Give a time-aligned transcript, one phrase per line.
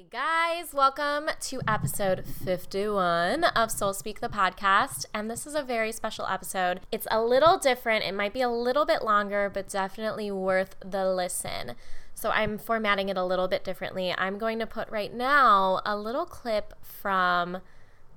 [0.00, 5.04] Hey guys, welcome to episode 51 of Soul Speak the podcast.
[5.12, 6.80] And this is a very special episode.
[6.90, 11.06] It's a little different, it might be a little bit longer, but definitely worth the
[11.12, 11.74] listen.
[12.14, 14.14] So I'm formatting it a little bit differently.
[14.16, 17.58] I'm going to put right now a little clip from.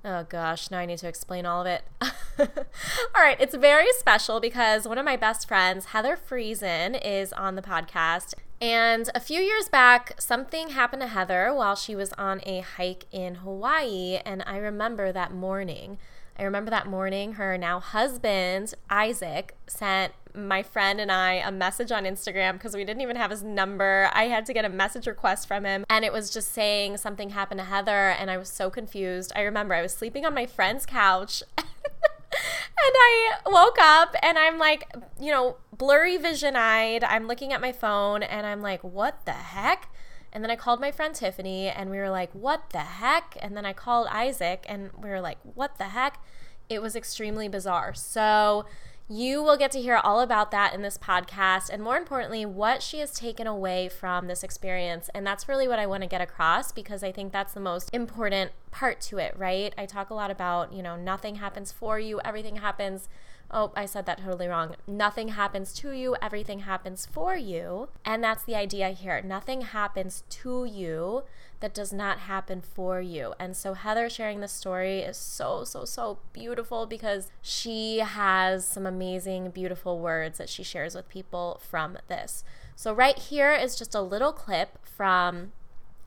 [0.06, 1.82] Oh gosh, now I need to explain all of it.
[2.00, 7.56] all right, it's very special because one of my best friends, Heather Friesen, is on
[7.56, 8.32] the podcast.
[8.60, 13.06] And a few years back, something happened to Heather while she was on a hike
[13.12, 14.20] in Hawaii.
[14.24, 15.98] And I remember that morning.
[16.38, 21.92] I remember that morning, her now husband, Isaac, sent my friend and I a message
[21.92, 24.10] on Instagram because we didn't even have his number.
[24.12, 27.30] I had to get a message request from him, and it was just saying something
[27.30, 29.32] happened to Heather, and I was so confused.
[29.36, 31.42] I remember I was sleeping on my friend's couch.
[32.34, 37.04] and I woke up and I'm like, you know, blurry vision eyed.
[37.04, 39.90] I'm looking at my phone and I'm like, what the heck?
[40.32, 43.36] And then I called my friend Tiffany and we were like, what the heck?
[43.40, 46.22] And then I called Isaac and we were like, what the heck?
[46.68, 47.94] It was extremely bizarre.
[47.94, 48.66] So,
[49.08, 52.82] you will get to hear all about that in this podcast, and more importantly, what
[52.82, 55.10] she has taken away from this experience.
[55.14, 57.90] And that's really what I want to get across because I think that's the most
[57.92, 59.74] important part to it, right?
[59.76, 63.08] I talk a lot about, you know, nothing happens for you, everything happens
[63.50, 64.74] Oh, I said that totally wrong.
[64.86, 67.88] Nothing happens to you, everything happens for you.
[68.04, 69.22] And that's the idea here.
[69.22, 71.22] Nothing happens to you
[71.64, 73.32] that does not happen for you.
[73.38, 78.84] And so Heather sharing the story is so, so, so beautiful because she has some
[78.84, 82.44] amazing, beautiful words that she shares with people from this.
[82.76, 85.52] So, right here is just a little clip from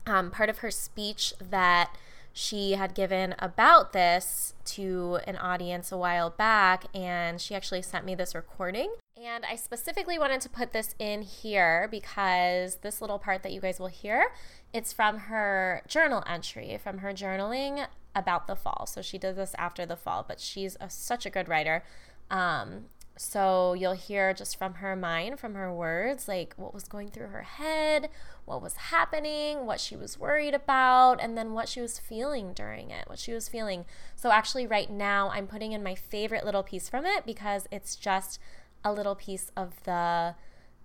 [0.06, 1.90] um, part of her speech that
[2.32, 8.04] she had given about this to an audience a while back, and she actually sent
[8.04, 8.94] me this recording.
[9.20, 13.60] And I specifically wanted to put this in here because this little part that you
[13.60, 14.30] guys will hear,
[14.72, 18.86] it's from her journal entry, from her journaling about the fall.
[18.86, 21.84] So she did this after the fall, but she's a, such a good writer.
[22.30, 27.08] Um, so you'll hear just from her mind, from her words, like what was going
[27.08, 28.10] through her head,
[28.44, 32.90] what was happening, what she was worried about, and then what she was feeling during
[32.90, 33.84] it, what she was feeling.
[34.14, 37.96] So actually, right now, I'm putting in my favorite little piece from it because it's
[37.96, 38.38] just
[38.84, 40.36] a little piece of the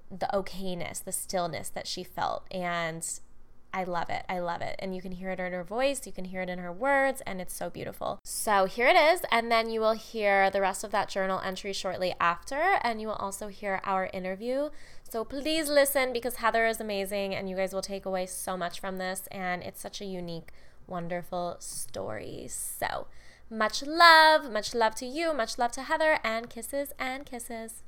[0.10, 2.46] the okayness, the stillness that she felt.
[2.52, 3.08] And
[3.74, 4.24] I love it.
[4.30, 4.76] I love it.
[4.78, 7.22] And you can hear it in her voice, you can hear it in her words,
[7.26, 8.20] and it's so beautiful.
[8.24, 9.22] So here it is.
[9.32, 12.78] And then you will hear the rest of that journal entry shortly after.
[12.84, 14.70] And you will also hear our interview.
[15.10, 18.80] So please listen because Heather is amazing and you guys will take away so much
[18.80, 19.28] from this.
[19.32, 20.52] And it's such a unique,
[20.86, 22.46] wonderful story.
[22.50, 23.08] So
[23.50, 24.52] much love.
[24.52, 25.34] Much love to you.
[25.34, 26.20] Much love to Heather.
[26.24, 27.82] And kisses and kisses.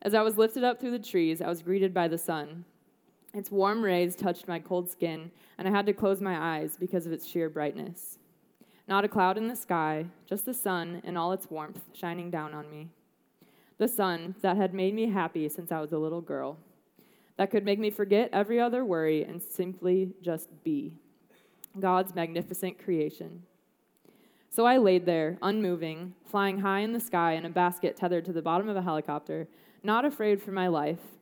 [0.00, 2.64] As I was lifted up through the trees, I was greeted by the sun.
[3.34, 7.06] Its warm rays touched my cold skin, and I had to close my eyes because
[7.06, 8.18] of its sheer brightness.
[8.86, 12.54] Not a cloud in the sky, just the sun and all its warmth shining down
[12.54, 12.88] on me.
[13.76, 16.58] The sun that had made me happy since I was a little girl,
[17.36, 20.94] that could make me forget every other worry and simply just be.
[21.78, 23.44] God's magnificent creation.
[24.50, 28.32] So I laid there, unmoving, flying high in the sky in a basket tethered to
[28.32, 29.46] the bottom of a helicopter,
[29.84, 31.17] not afraid for my life,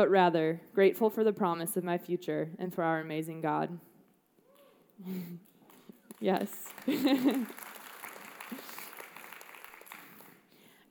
[0.00, 3.78] but rather grateful for the promise of my future and for our amazing God.
[6.20, 6.48] yes.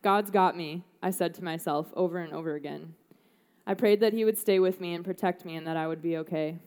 [0.03, 2.94] God's got me, I said to myself over and over again.
[3.66, 6.03] I prayed that He would stay with me and protect me and that I would
[6.03, 6.59] be okay.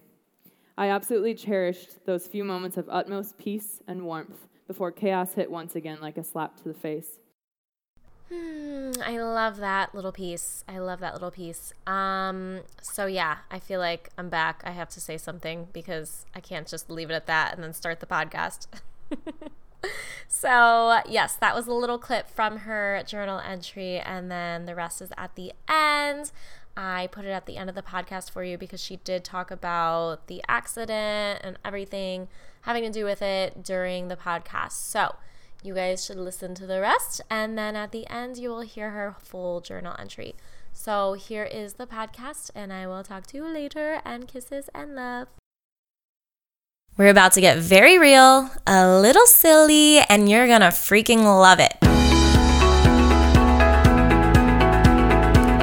[0.76, 5.76] I absolutely cherished those few moments of utmost peace and warmth before chaos hit once
[5.76, 7.20] again like a slap to the face.
[8.32, 10.64] Hmm, I love that little piece.
[10.66, 11.72] I love that little piece.
[11.86, 14.62] Um, so yeah, I feel like I'm back.
[14.64, 17.74] I have to say something because I can't just leave it at that and then
[17.74, 18.68] start the podcast.
[20.28, 25.02] so yes, that was a little clip from her journal entry, and then the rest
[25.02, 26.32] is at the end.
[26.74, 29.50] I put it at the end of the podcast for you because she did talk
[29.50, 32.28] about the accident and everything
[32.62, 34.72] having to do with it during the podcast.
[34.72, 35.16] So
[35.62, 38.90] you guys should listen to the rest, and then at the end, you will hear
[38.90, 40.34] her full journal entry.
[40.72, 44.00] So here is the podcast, and I will talk to you later.
[44.04, 45.28] And kisses and love.
[46.96, 51.91] We're about to get very real, a little silly, and you're gonna freaking love it.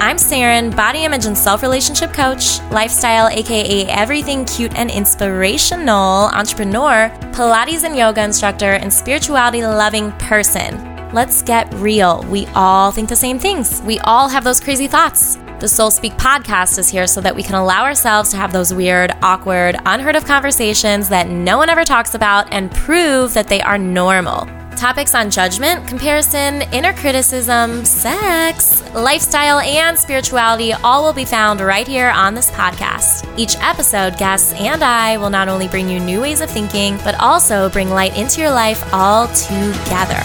[0.02, 7.10] I'm Saren, body image and self relationship coach, lifestyle, aka everything cute and inspirational, entrepreneur,
[7.34, 11.12] Pilates and yoga instructor, and spirituality loving person.
[11.14, 12.24] Let's get real.
[12.30, 13.82] We all think the same things.
[13.82, 15.36] We all have those crazy thoughts.
[15.60, 18.74] The Soul Speak podcast is here so that we can allow ourselves to have those
[18.74, 23.60] weird, awkward, unheard of conversations that no one ever talks about and prove that they
[23.60, 24.48] are normal.
[24.80, 31.86] Topics on judgment, comparison, inner criticism, sex, lifestyle, and spirituality all will be found right
[31.86, 33.30] here on this podcast.
[33.38, 37.14] Each episode, guests and I will not only bring you new ways of thinking, but
[37.16, 40.24] also bring light into your life all together.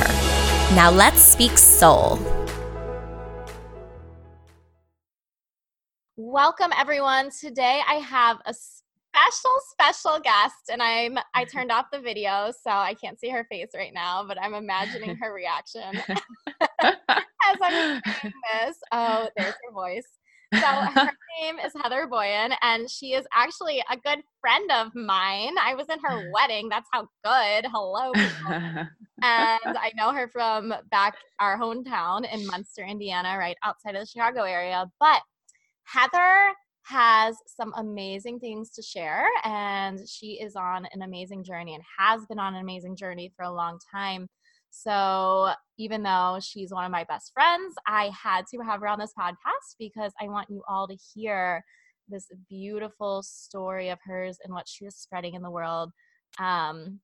[0.77, 2.21] Now let's speak soul.
[6.17, 7.31] Welcome everyone.
[7.31, 8.55] Today I have a
[9.15, 11.57] special special guest and I'm I mm-hmm.
[11.57, 15.17] turned off the video so I can't see her face right now, but I'm imagining
[15.21, 15.83] her reaction
[16.83, 18.77] as I'm saying this.
[18.93, 20.07] Oh, there's her voice.
[20.55, 25.55] So her name is Heather Boyan and she is actually a good friend of mine.
[25.61, 26.69] I was in her wedding.
[26.69, 27.67] That's how good.
[27.73, 28.13] Hello.
[28.47, 28.79] and
[29.23, 34.43] I know her from back our hometown in Munster, Indiana, right outside of the Chicago
[34.43, 34.87] area.
[35.01, 35.23] But
[35.85, 36.55] Heather
[36.85, 42.25] has some amazing things to share, and she is on an amazing journey and has
[42.27, 44.29] been on an amazing journey for a long time.
[44.71, 48.99] So, even though she's one of my best friends, I had to have her on
[48.99, 51.63] this podcast because I want you all to hear
[52.09, 55.91] this beautiful story of hers and what she is spreading in the world.
[56.39, 57.01] Um,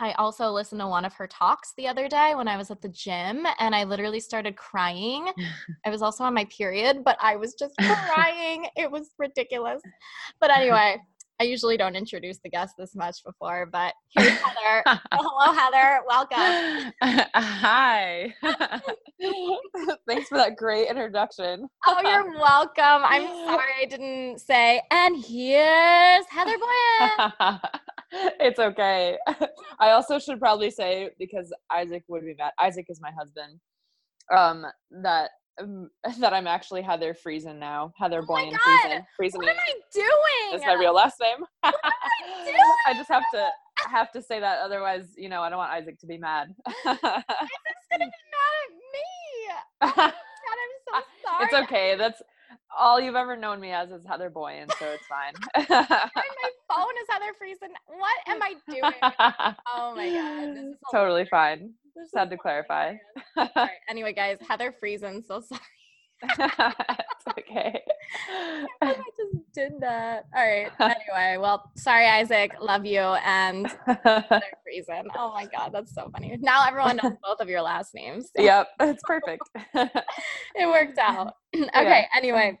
[0.00, 2.80] I also listened to one of her talks the other day when I was at
[2.80, 5.28] the gym and I literally started crying.
[5.86, 8.66] I was also on my period, but I was just crying.
[8.76, 9.82] it was ridiculous.
[10.40, 10.98] But anyway,
[11.40, 14.82] I usually don't introduce the guest this much before, but here's Heather.
[15.12, 16.00] hello, Heather.
[16.06, 16.92] Welcome.
[17.34, 18.34] Hi.
[20.08, 21.68] Thanks for that great introduction.
[21.86, 23.02] oh, you're welcome.
[23.04, 27.60] I'm sorry I didn't say, and here's Heather Boyan
[28.40, 29.16] it's okay.
[29.80, 32.52] I also should probably say because Isaac would be mad.
[32.60, 33.60] Isaac is my husband.
[34.34, 34.66] Um,
[35.02, 35.90] that um,
[36.20, 37.92] that I'm actually Heather Friesen now.
[37.96, 39.04] Heather oh Boyan Friesen.
[39.20, 39.36] Friesen.
[39.36, 40.52] What am I doing?
[40.52, 41.44] That's my real last name.
[41.60, 42.56] what am I doing?
[42.86, 43.48] I just have to
[43.88, 46.48] have to say that, otherwise, you know, I don't want Isaac to be mad.
[46.84, 49.08] Isaac's gonna be mad at me.
[49.82, 50.12] Oh God,
[50.64, 51.44] I'm so sorry.
[51.44, 51.94] It's okay.
[51.96, 52.22] That's
[52.76, 55.34] all you've ever known me as is Heather Boyan, so it's fine.
[55.68, 57.72] my phone is Heather Friesen.
[57.86, 59.54] What am I doing?
[59.74, 61.72] Oh my god, this is totally fine.
[61.96, 62.94] Just had to clarify.
[63.36, 63.70] Right.
[63.88, 65.24] Anyway, guys, Heather Friesen.
[65.24, 65.60] So sorry.
[66.22, 67.80] it's okay.
[68.82, 70.24] I just did that.
[70.34, 70.70] All right.
[70.80, 72.52] Anyway, well, sorry, Isaac.
[72.60, 73.00] Love you.
[73.00, 75.04] And Friesen.
[75.16, 76.36] Oh my God, that's so funny.
[76.40, 78.30] Now everyone knows both of your last names.
[78.36, 78.42] So.
[78.42, 79.42] Yep, it's perfect.
[79.74, 81.34] it worked out.
[81.54, 81.68] okay.
[81.74, 82.04] Yeah.
[82.16, 82.58] Anyway,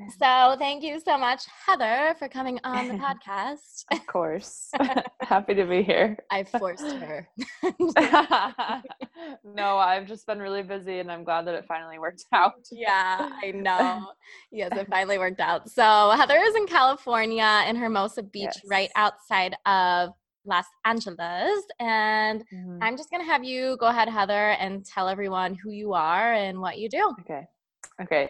[0.00, 3.84] um, so thank you so much, Heather, for coming on the podcast.
[3.92, 4.70] Of course.
[5.20, 6.18] Happy to be here.
[6.30, 7.28] I forced her.
[9.62, 12.66] No, I've just been really busy and I'm glad that it finally worked out.
[12.70, 14.08] yeah, I know.
[14.50, 15.70] Yes, it finally worked out.
[15.70, 18.62] So Heather is in California in Hermosa Beach, yes.
[18.66, 20.10] right outside of
[20.44, 21.64] Los Angeles.
[21.78, 22.78] And mm-hmm.
[22.82, 26.32] I'm just going to have you go ahead, Heather, and tell everyone who you are
[26.32, 27.14] and what you do.
[27.20, 27.46] Okay.
[28.00, 28.28] Okay.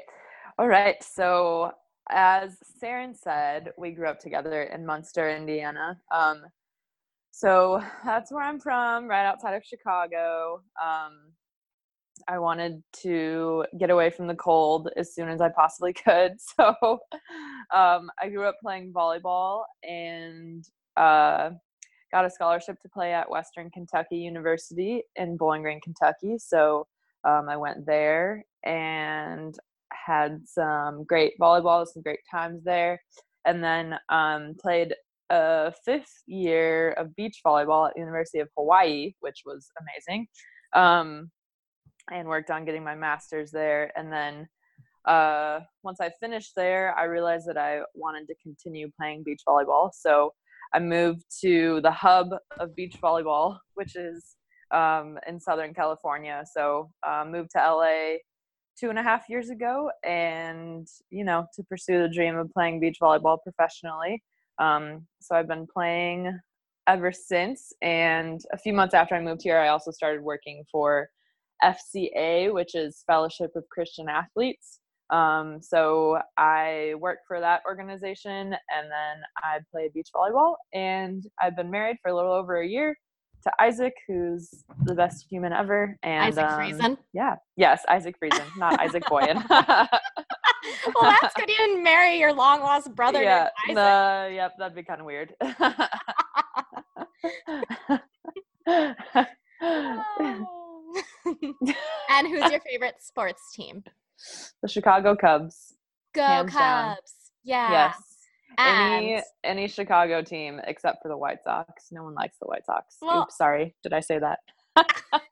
[0.59, 1.03] All right.
[1.03, 1.73] So,
[2.11, 5.99] as Saren said, we grew up together in Munster, Indiana.
[6.11, 6.43] Um,
[7.33, 10.63] so that's where I'm from, right outside of Chicago.
[10.81, 11.33] Um,
[12.29, 16.35] I wanted to get away from the cold as soon as I possibly could.
[16.41, 16.77] So
[17.75, 20.65] um, I grew up playing volleyball and
[20.97, 21.51] uh,
[22.13, 26.39] got a scholarship to play at Western Kentucky University in Bowling Green, Kentucky.
[26.39, 26.87] So
[27.25, 29.57] um, I went there and
[29.93, 33.01] had some great volleyball, some great times there,
[33.45, 34.95] and then um, played
[35.33, 40.27] a fifth year of beach volleyball at University of Hawaii, which was amazing,
[40.75, 41.31] um,
[42.13, 43.91] and worked on getting my master's there.
[43.97, 44.47] And then
[45.07, 49.91] uh, once I finished there, I realized that I wanted to continue playing beach volleyball.
[49.95, 50.35] So
[50.75, 52.29] I moved to the hub
[52.61, 54.37] of beach volleyball, which is
[54.71, 56.45] um, in Southern California.
[56.55, 58.17] So uh, moved to LA
[58.79, 62.81] two and a half years ago and you know to pursue the dream of playing
[62.81, 64.23] beach volleyball professionally
[64.63, 66.39] um, so i've been playing
[66.89, 71.09] ever since and a few months after i moved here i also started working for
[71.63, 78.91] fca which is fellowship of christian athletes um, so i work for that organization and
[78.91, 82.97] then i play beach volleyball and i've been married for a little over a year
[83.43, 85.97] to Isaac, who's the best human ever.
[86.03, 86.99] And Isaac um, Friesen.
[87.13, 87.37] Yeah.
[87.57, 89.43] Yes, Isaac Friesen, not Isaac Boyan.
[90.95, 91.49] well, that's good.
[91.49, 93.23] You didn't marry your long lost brother.
[93.23, 93.49] Yeah.
[94.29, 95.35] Yep, that'd be kind of weird.
[99.65, 100.47] Oh.
[102.11, 103.83] and who's your favorite sports team?
[104.63, 105.75] The Chicago Cubs.
[106.15, 106.95] Go Hands down.
[106.97, 107.13] Cubs.
[107.45, 107.71] Yeah.
[107.71, 107.97] Yes.
[108.59, 111.87] And Any any Chicago team except for the White Sox.
[111.91, 112.97] No one likes the White Sox.
[113.01, 113.75] Well- Oops, sorry.
[113.83, 114.39] Did I say that?
[114.77, 115.31] I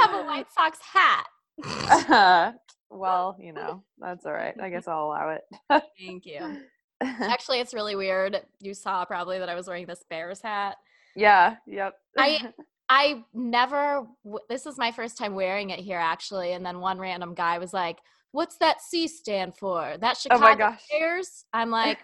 [0.00, 1.26] have a White Sox hat.
[2.90, 4.54] well, you know, that's all right.
[4.60, 5.42] I guess I'll allow it.
[5.98, 6.62] Thank you.
[7.00, 8.40] Actually, it's really weird.
[8.60, 10.76] You saw probably that I was wearing this Bears hat.
[11.14, 11.94] yeah, yep.
[12.16, 12.52] I-
[12.90, 16.52] I never, w- this is my first time wearing it here actually.
[16.52, 17.98] And then one random guy was like,
[18.32, 19.96] What's that C stand for?
[20.00, 20.80] That Oh Chicago my gosh.
[20.90, 21.44] Bears?
[21.52, 21.98] I'm like,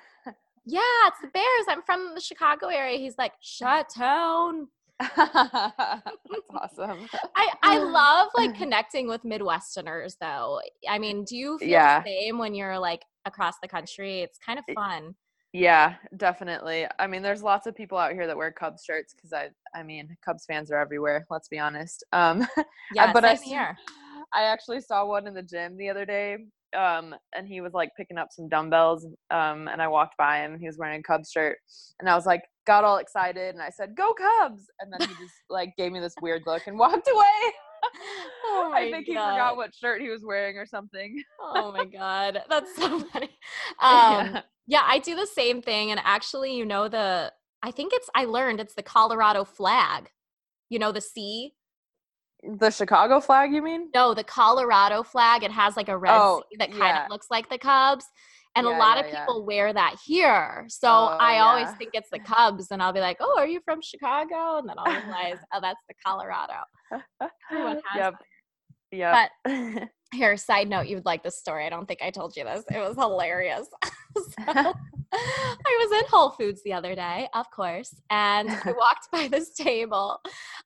[0.66, 1.64] Yeah, it's the Bears.
[1.70, 2.98] I'm from the Chicago area.
[2.98, 4.68] He's like, Shut town.
[5.16, 7.06] That's awesome.
[7.36, 10.60] I, I love like connecting with Midwesterners though.
[10.88, 12.02] I mean, do you feel Yeah.
[12.02, 14.20] the same when you're like across the country?
[14.20, 15.14] It's kind of fun.
[15.52, 16.86] Yeah, definitely.
[16.98, 19.84] I mean, there's lots of people out here that wear Cubs shirts because I, I
[19.84, 21.26] mean, Cubs fans are everywhere.
[21.30, 22.02] Let's be honest.
[22.12, 22.46] Um,
[22.94, 23.76] Yeah, but I here.
[24.32, 26.38] I actually saw one in the gym the other day.
[26.76, 29.06] Um, and he was like picking up some dumbbells.
[29.30, 30.58] Um, and I walked by him.
[30.58, 31.58] He was wearing a Cubs shirt,
[32.00, 35.14] and I was like, got all excited, and I said, "Go Cubs!" And then he
[35.14, 37.24] just like gave me this weird look and walked away.
[38.46, 39.32] Oh I think he God.
[39.32, 41.22] forgot what shirt he was wearing or something.
[41.38, 43.28] Oh my god, that's so funny.
[43.78, 47.30] Um, yeah, I do the same thing, and actually, you know the.
[47.62, 48.08] I think it's.
[48.14, 50.08] I learned it's the Colorado flag.
[50.70, 51.52] You know the C.
[52.58, 53.90] the Chicago flag, you mean?
[53.94, 55.42] No, the Colorado flag.
[55.42, 57.04] It has like a red Oh, C that kind yeah.
[57.04, 58.06] of looks like the Cubs.
[58.56, 59.20] And a lot yeah, of yeah.
[59.20, 60.64] people wear that here.
[60.68, 62.68] So Oh, I always think it's the Cubs.
[62.70, 64.58] And I'll be like, oh, are you from Chicago?
[64.58, 66.54] And then I'll realize, oh, that's the Colorado.
[67.50, 68.14] Everyone has
[68.92, 69.30] Yep.
[69.46, 69.88] Yep.
[70.12, 71.66] Here, side note, you would like this story.
[71.66, 72.64] I don't think I told you this.
[72.70, 73.66] It was hilarious.
[74.16, 74.74] so,
[75.12, 79.54] I was in Whole Foods the other day, of course, and I walked by this
[79.54, 80.20] table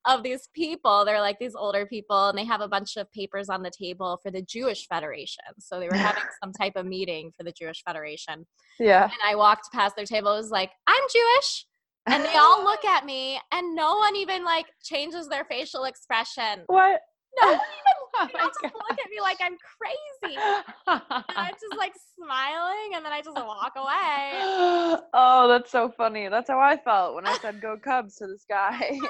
[0.06, 1.04] of these people.
[1.04, 4.18] They're like these older people, and they have a bunch of papers on the table
[4.22, 5.44] for the Jewish Federation.
[5.58, 8.46] So they were having some type of meeting for the Jewish Federation.
[8.78, 9.04] yeah.
[9.04, 10.32] And I walked past their table.
[10.34, 11.66] It was like, I'm Jewish.
[12.06, 16.64] And they all look at me, and no one even like changes their facial expression.
[16.66, 17.00] What?
[17.40, 20.36] No one even Oh they all just look at me like I'm crazy.
[20.36, 21.02] And
[21.36, 25.00] I'm just like smiling and then I just walk away.
[25.14, 26.28] oh, that's so funny.
[26.28, 28.98] That's how I felt when I said "Go Cubs" to this guy.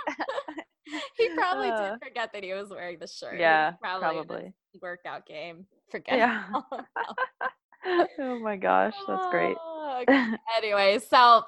[1.18, 3.38] He probably Uh, did forget that he was wearing the shirt.
[3.38, 4.54] Yeah, probably, probably.
[4.80, 5.66] workout game.
[5.90, 6.16] Forget.
[6.16, 6.44] Yeah.
[8.18, 9.54] oh my gosh, that's great.
[9.60, 10.24] Oh, okay.
[10.56, 11.42] anyway, so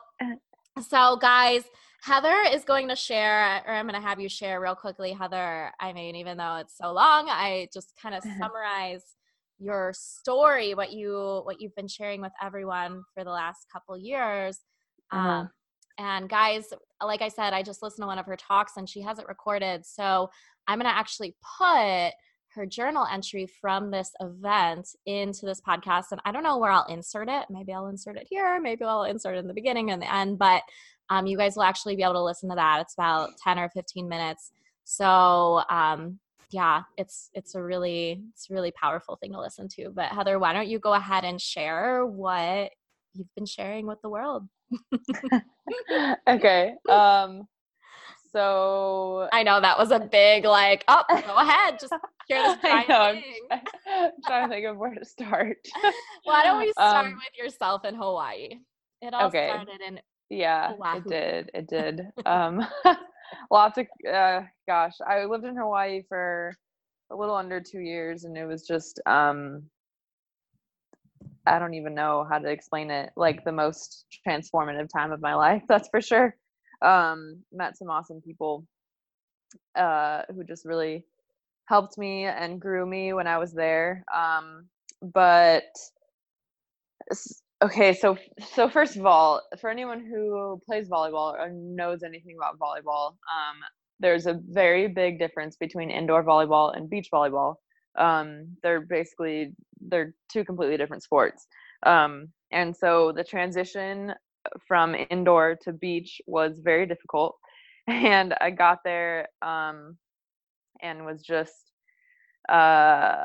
[0.88, 1.62] so guys,
[2.02, 5.70] Heather is going to share, or I'm going to have you share real quickly, Heather.
[5.78, 9.04] I mean, even though it's so long, I just kind of summarize
[9.58, 14.58] your story, what you what you've been sharing with everyone for the last couple years.
[15.12, 15.28] Uh-huh.
[15.28, 15.50] Um,
[15.98, 16.72] and guys,
[17.04, 19.28] like I said, I just listened to one of her talks and she has it
[19.28, 19.84] recorded.
[19.84, 20.30] So
[20.66, 22.12] I'm going to actually put
[22.54, 26.06] her journal entry from this event into this podcast.
[26.12, 27.44] And I don't know where I'll insert it.
[27.50, 28.58] Maybe I'll insert it here.
[28.60, 30.38] Maybe I'll insert it in the beginning and the end.
[30.38, 30.62] But
[31.10, 32.80] um, you guys will actually be able to listen to that.
[32.80, 34.52] It's about 10 or 15 minutes.
[34.84, 36.18] So um,
[36.50, 39.90] yeah, it's it's a really it's a really powerful thing to listen to.
[39.90, 42.72] But Heather, why don't you go ahead and share what
[43.14, 44.48] you've been sharing with the world?
[46.28, 46.74] okay.
[46.88, 47.46] Um.
[48.32, 51.92] So I know that was a big like, oh, go ahead, just
[52.28, 53.22] share this I know, I'm.
[53.86, 55.58] I'm trying to think of where to start.
[56.24, 58.58] Why don't we start Um, with yourself in Hawaii?
[59.02, 59.48] It all okay.
[59.48, 60.00] started in
[60.30, 61.50] Yeah, it did.
[61.54, 62.02] It did.
[62.24, 62.66] um,
[63.50, 66.54] lots of uh, gosh, I lived in Hawaii for
[67.10, 69.64] a little under two years, and it was just um,
[71.46, 73.10] I don't even know how to explain it.
[73.16, 76.36] Like the most transformative time of my life, that's for sure.
[76.82, 78.66] Um, met some awesome people
[79.76, 81.04] uh, who just really
[81.66, 84.04] helped me and grew me when I was there.
[84.14, 84.66] Um,
[85.02, 85.64] but
[87.62, 88.16] okay, so
[88.54, 93.58] so first of all, for anyone who plays volleyball or knows anything about volleyball, um,
[94.00, 97.56] there's a very big difference between indoor volleyball and beach volleyball.
[97.98, 101.46] Um, they're basically they're two completely different sports.
[101.84, 104.14] Um, and so the transition
[104.66, 107.36] from indoor to beach was very difficult.
[107.88, 109.96] And I got there um,
[110.80, 111.72] and was just
[112.48, 113.24] uh,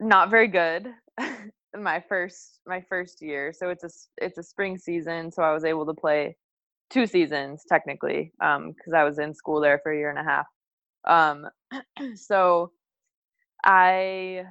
[0.00, 0.86] not very good
[1.76, 3.52] my first my first year.
[3.52, 6.36] So it's a it's a spring season, so I was able to play
[6.90, 10.46] two seasons technically because I was in school there for a year and a half.
[11.06, 11.48] Um,
[12.14, 12.70] so
[13.64, 14.44] I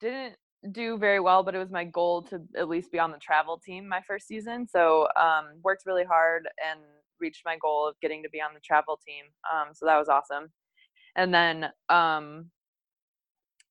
[0.00, 0.36] didn't
[0.72, 3.58] do very well, but it was my goal to at least be on the travel
[3.58, 4.66] team my first season.
[4.66, 6.80] So um, worked really hard and
[7.20, 9.24] reached my goal of getting to be on the travel team.
[9.52, 10.50] Um, so that was awesome.
[11.16, 12.50] And then um,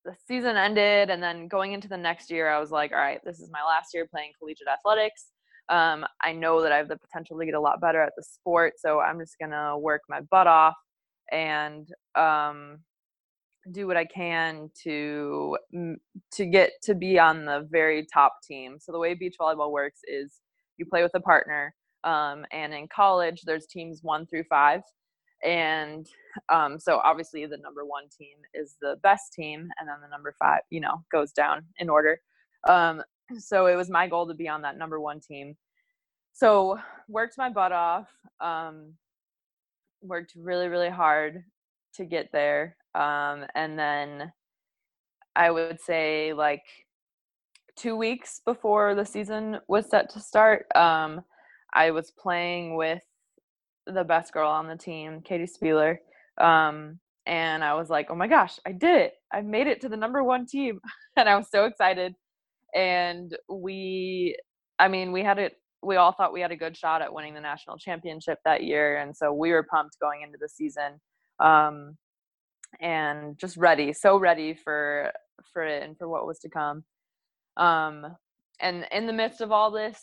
[0.04, 3.20] the season ended and then going into the next year i was like all right
[3.24, 5.26] this is my last year playing collegiate athletics.
[5.68, 8.22] Um, i know that i have the potential to get a lot better at the
[8.22, 10.74] sport so i'm just gonna work my butt off
[11.32, 12.78] and um,
[13.72, 15.56] do what i can to
[16.32, 18.78] to get to be on the very top team.
[18.78, 20.40] So the way beach volleyball works is
[20.76, 24.82] you play with a partner um, and in college there's teams one through five
[25.44, 26.08] and
[26.48, 30.34] um, so obviously the number one team is the best team and then the number
[30.38, 32.20] five you know goes down in order.
[32.66, 33.02] Um,
[33.38, 35.56] so it was my goal to be on that number one team.
[36.32, 38.08] So worked my butt off
[38.40, 38.94] um,
[40.04, 41.44] worked really really hard
[41.94, 44.32] to get there um, and then
[45.36, 46.62] i would say like
[47.76, 51.22] two weeks before the season was set to start um,
[51.72, 53.02] i was playing with
[53.86, 55.98] the best girl on the team, Katie Spieler.
[56.38, 59.14] Um, and I was like, oh my gosh, I did it.
[59.32, 60.80] I made it to the number one team.
[61.16, 62.14] and I was so excited.
[62.74, 64.36] And we,
[64.78, 67.34] I mean, we had it, we all thought we had a good shot at winning
[67.34, 68.98] the national championship that year.
[68.98, 71.00] And so we were pumped going into the season.
[71.40, 71.96] Um,
[72.80, 75.12] and just ready, so ready for
[75.52, 76.84] for it and for what was to come.
[77.56, 78.16] Um,
[78.60, 80.00] and in the midst of all this,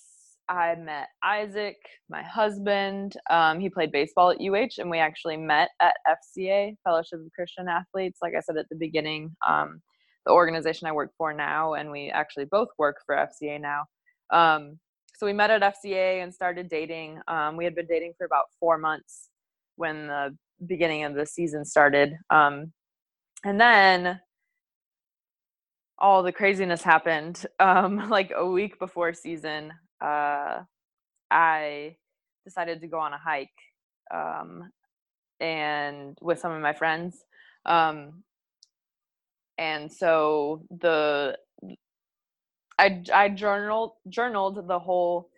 [0.52, 1.78] I met Isaac,
[2.10, 3.16] my husband.
[3.30, 7.70] Um, he played baseball at UH, and we actually met at FCA, Fellowship of Christian
[7.70, 8.20] Athletes.
[8.22, 9.82] Like I said at the beginning, um,
[10.26, 13.86] the organization I work for now, and we actually both work for FCA now.
[14.30, 14.78] Um,
[15.16, 17.22] so we met at FCA and started dating.
[17.30, 19.30] Um, we had been dating for about four months
[19.78, 20.36] when the
[20.68, 22.14] beginning of the season started.
[22.30, 22.74] Um,
[23.46, 24.20] and then
[25.98, 30.64] all the craziness happened um, like a week before season uh,
[31.30, 31.96] I
[32.46, 33.50] decided to go on a hike
[34.14, 34.72] um,
[35.40, 37.24] and with some of my friends.
[37.66, 38.24] Um,
[39.58, 41.38] and so the
[42.80, 45.30] I I journaled journaled the whole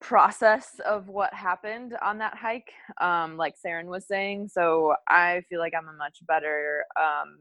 [0.00, 4.48] process of what happened on that hike, um, like Saren was saying.
[4.48, 7.38] So I feel like I'm a much better um,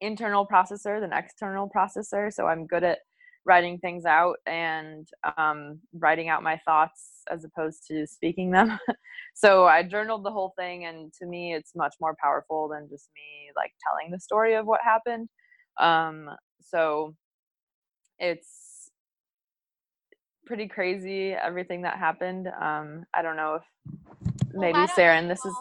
[0.00, 2.32] internal processor than external processor.
[2.32, 3.00] So I'm good at
[3.46, 8.78] writing things out and um, writing out my thoughts as opposed to speaking them.
[9.34, 13.08] so I journaled the whole thing, and to me, it's much more powerful than just
[13.14, 15.28] me like telling the story of what happened.
[15.80, 16.28] Um,
[16.60, 17.14] so
[18.18, 18.90] it's
[20.44, 22.48] pretty crazy everything that happened.
[22.48, 23.62] Um, I don't know if
[24.52, 25.54] maybe well, Saren, and this is.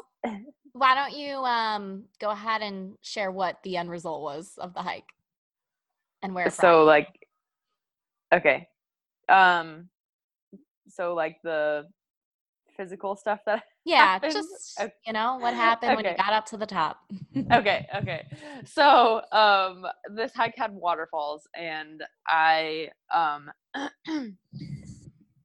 [0.73, 4.81] why don't you um, go ahead and share what the end result was of the
[4.81, 5.03] hike
[6.23, 6.49] and where?
[6.49, 6.85] So from?
[6.87, 7.24] like
[8.35, 8.67] Okay.
[9.29, 9.89] Um
[10.87, 11.85] so like the
[12.75, 14.33] physical stuff that yeah happened?
[14.33, 14.93] just okay.
[15.05, 16.03] you know what happened okay.
[16.03, 16.97] when you got up to the top
[17.53, 18.25] okay okay
[18.65, 23.49] so um this hike had waterfalls and i um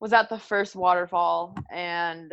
[0.00, 2.32] was at the first waterfall and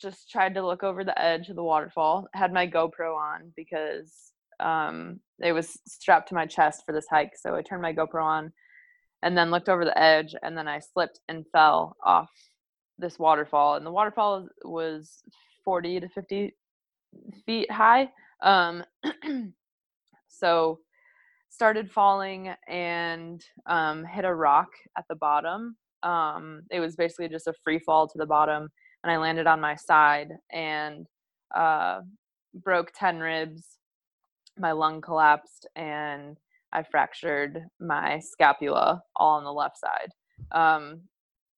[0.00, 4.32] just tried to look over the edge of the waterfall had my gopro on because
[4.60, 8.22] um it was strapped to my chest for this hike so i turned my gopro
[8.22, 8.52] on
[9.22, 12.30] and then looked over the edge and then I slipped and fell off
[12.98, 15.22] this waterfall and the waterfall was
[15.64, 16.54] 40 to 50
[17.46, 18.10] feet high
[18.42, 18.84] um
[20.28, 20.78] so
[21.48, 27.46] started falling and um hit a rock at the bottom um it was basically just
[27.46, 28.68] a free fall to the bottom
[29.02, 31.06] and I landed on my side and
[31.54, 32.00] uh
[32.54, 33.64] broke 10 ribs
[34.58, 36.38] my lung collapsed and
[36.72, 40.10] I fractured my scapula all on the left side.
[40.52, 41.02] Um,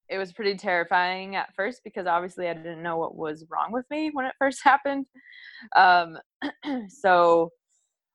[0.09, 3.87] it was pretty terrifying at first because obviously I didn't know what was wrong with
[3.91, 5.07] me when it first happened.
[5.77, 6.19] Um,
[6.89, 7.51] so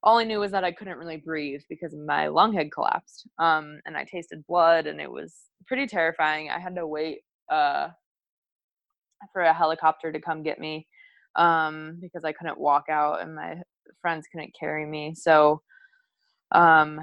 [0.03, 3.27] all I knew was that I couldn't really breathe because my lung had collapsed.
[3.39, 6.49] Um, and I tasted blood and it was pretty terrifying.
[6.49, 7.89] I had to wait uh,
[9.33, 10.87] for a helicopter to come get me
[11.35, 13.55] um, because I couldn't walk out and my
[14.01, 15.13] friends couldn't carry me.
[15.15, 15.61] So
[16.51, 16.99] um,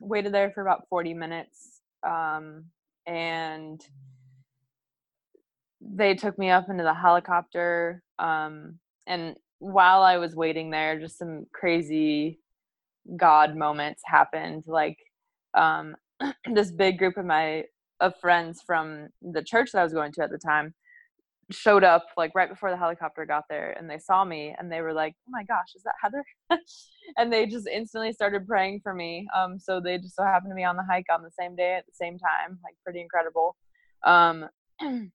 [0.00, 1.80] waited there for about 40 minutes.
[2.06, 2.66] Um,
[3.06, 3.80] and
[5.80, 8.02] they took me up into the helicopter.
[8.18, 12.38] Um, and while I was waiting there, just some crazy
[13.16, 14.64] God moments happened.
[14.66, 14.98] Like
[15.54, 15.96] um,
[16.52, 17.64] this big group of my
[18.00, 20.74] of friends from the church that I was going to at the time
[21.52, 24.80] showed up like right before the helicopter got there and they saw me and they
[24.80, 26.24] were like oh my gosh is that heather?
[27.16, 30.56] And they just instantly started praying for me um so they just so happened to
[30.56, 33.56] be on the hike on the same day at the same time like pretty incredible
[34.04, 34.48] um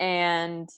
[0.00, 0.68] and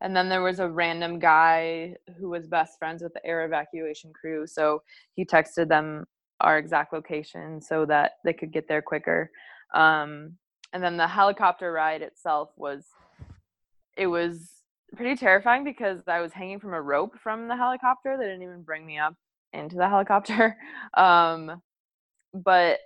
[0.00, 4.12] and then there was a random guy who was best friends with the air evacuation
[4.12, 4.80] crew so
[5.14, 6.04] he texted them
[6.40, 9.28] our exact location so that they could get there quicker
[9.74, 10.34] um,
[10.72, 12.86] and then the helicopter ride itself was
[13.98, 14.50] it was
[14.96, 18.62] pretty terrifying because i was hanging from a rope from the helicopter they didn't even
[18.62, 19.14] bring me up
[19.52, 20.56] into the helicopter
[20.96, 21.60] um,
[22.32, 22.78] but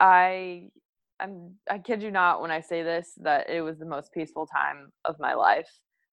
[0.00, 0.68] i
[1.20, 4.46] i'm i kid you not when i say this that it was the most peaceful
[4.46, 5.68] time of my life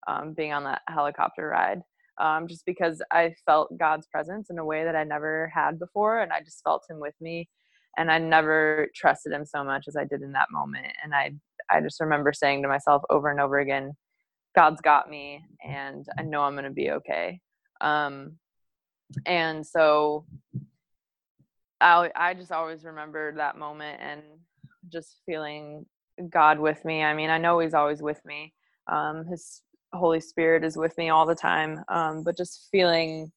[0.08, 1.82] um, being on that helicopter ride
[2.20, 6.20] um, just because I felt God's presence in a way that I never had before.
[6.20, 7.50] And I just felt Him with me.
[7.98, 10.88] And I never trusted Him so much as I did in that moment.
[11.04, 11.32] And I,
[11.72, 13.94] I just remember saying to myself over and over again,
[14.56, 17.40] God's got me, and I know I'm going to be okay.
[17.82, 18.38] Um,
[19.26, 20.26] and so
[21.82, 24.22] I, I just always remember that moment and
[24.92, 25.86] just feeling
[26.30, 27.04] God with me.
[27.04, 28.54] I mean, I know He's always with me.
[28.88, 29.62] Um, his
[29.94, 31.84] Holy Spirit is with me all the time.
[31.90, 33.32] Um, but just feeling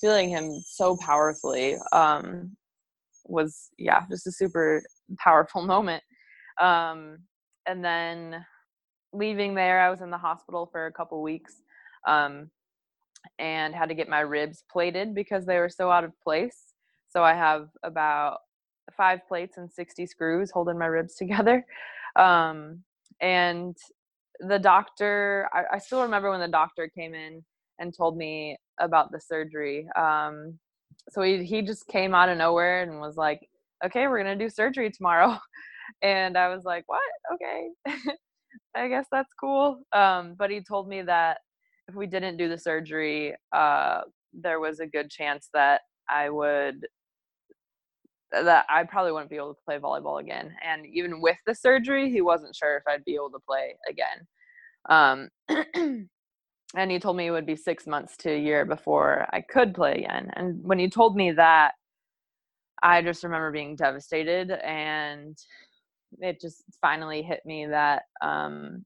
[0.00, 2.54] feeling him so powerfully um,
[3.24, 4.82] was yeah, just a super
[5.18, 6.02] powerful moment.
[6.60, 7.18] Um,
[7.66, 8.44] and then
[9.16, 11.62] leaving there, I was in the hospital for a couple weeks
[12.06, 12.50] um,
[13.38, 16.74] and had to get my ribs plated because they were so out of place.
[17.08, 18.38] So I have about
[18.96, 21.64] five plates and 60 screws holding my ribs together.
[22.16, 22.82] Um,
[23.20, 23.76] and
[24.40, 27.42] the doctor I, I, still remember when the doctor came in
[27.78, 30.58] and told me about the surgery um,
[31.08, 33.48] so he, he just came out of nowhere and was like
[33.84, 35.38] okay we're gonna do surgery tomorrow
[36.02, 37.00] and i was like what
[37.32, 37.68] okay
[38.76, 41.38] i guess that's cool um, but he told me that
[41.88, 44.00] if we didn't do the surgery uh,
[44.32, 46.86] there was a good chance that i would
[48.32, 50.54] that I probably wouldn't be able to play volleyball again.
[50.62, 54.26] And even with the surgery, he wasn't sure if I'd be able to play again.
[54.88, 55.28] Um,
[56.74, 59.74] and he told me it would be six months to a year before I could
[59.74, 60.30] play again.
[60.34, 61.72] And when he told me that,
[62.82, 65.36] I just remember being devastated, and
[66.20, 68.84] it just finally hit me that um,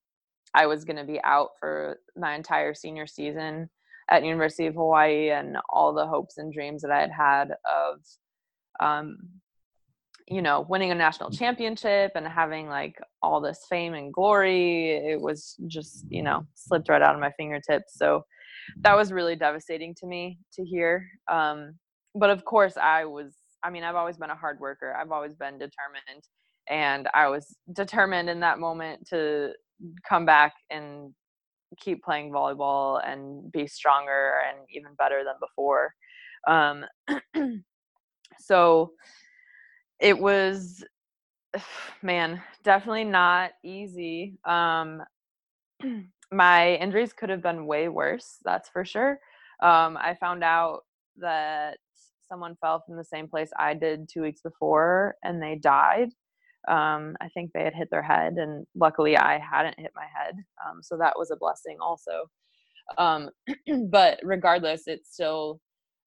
[0.55, 3.71] I was going to be out for my entire senior season
[4.11, 8.01] at University of Hawaii, and all the hopes and dreams that I had had of
[8.81, 9.19] um,
[10.27, 15.21] you know winning a national championship and having like all this fame and glory it
[15.21, 17.95] was just you know slipped right out of my fingertips.
[17.97, 18.25] So
[18.83, 21.75] that was really devastating to me to hear um,
[22.15, 24.97] but of course i was i mean i've always been a hard worker.
[24.99, 26.23] I've always been determined
[26.69, 29.53] and i was determined in that moment to
[30.09, 31.15] come back and
[31.79, 35.95] keep playing volleyball and be stronger and even better than before.
[36.49, 36.85] Um,
[38.39, 38.93] so
[40.01, 40.85] it was
[42.03, 44.39] man definitely not easy.
[44.45, 45.03] Um
[46.33, 49.19] my injuries could have been way worse that's for sure.
[49.63, 50.81] Um i found out
[51.17, 51.79] that
[52.29, 56.11] someone fell from the same place i did two weeks before and they died
[56.69, 60.35] um i think they had hit their head and luckily i hadn't hit my head
[60.67, 62.27] um so that was a blessing also
[62.99, 63.31] um
[63.91, 65.61] but regardless it's still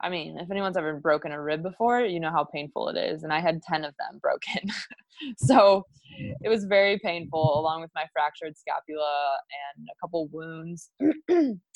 [0.03, 3.23] I mean, if anyone's ever broken a rib before, you know how painful it is.
[3.23, 4.69] And I had 10 of them broken.
[5.37, 5.85] so
[6.41, 9.37] it was very painful, along with my fractured scapula
[9.77, 10.91] and a couple wounds,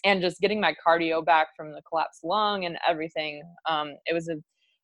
[0.03, 3.41] and just getting my cardio back from the collapsed lung and everything.
[3.67, 4.35] Um, it was a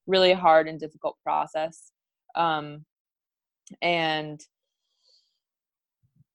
[0.08, 1.92] really hard and difficult process.
[2.36, 2.86] Um,
[3.82, 4.40] and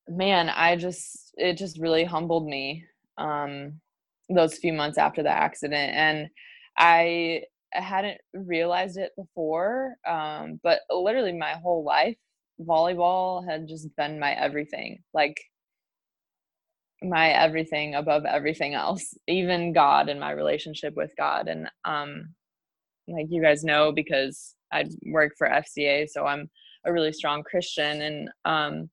[0.09, 2.85] man, I just, it just really humbled me
[3.19, 3.81] um,
[4.29, 5.93] those few months after the accident.
[5.95, 6.29] And
[6.77, 12.17] I hadn't realized it before, um, but literally my whole life,
[12.61, 15.03] volleyball had just been my everything.
[15.13, 15.39] Like
[17.03, 21.49] my everything above everything else, even God and my relationship with God.
[21.49, 22.35] And um,
[23.07, 26.51] like you guys know, because I work for FCA, so I'm
[26.85, 28.91] a really strong Christian, and um,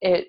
[0.00, 0.28] it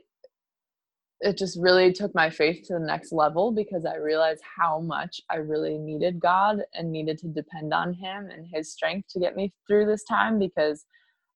[1.23, 5.21] it just really took my faith to the next level because I realized how much
[5.29, 9.35] I really needed God and needed to depend on Him and His strength to get
[9.35, 10.85] me through this time because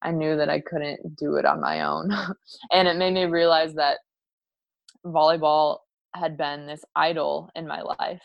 [0.02, 2.10] I knew that I couldn't do it on my own.
[2.72, 3.98] and it made me realize that
[5.04, 5.78] volleyball
[6.14, 8.22] had been this idol in my life.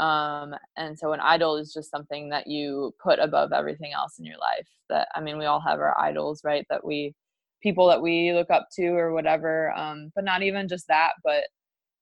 [0.00, 4.24] Um, and so an idol is just something that you put above everything else in
[4.24, 4.66] your life.
[4.88, 6.66] That I mean, we all have our idols, right?
[6.70, 7.14] That we
[7.62, 11.44] people that we look up to or whatever um, but not even just that but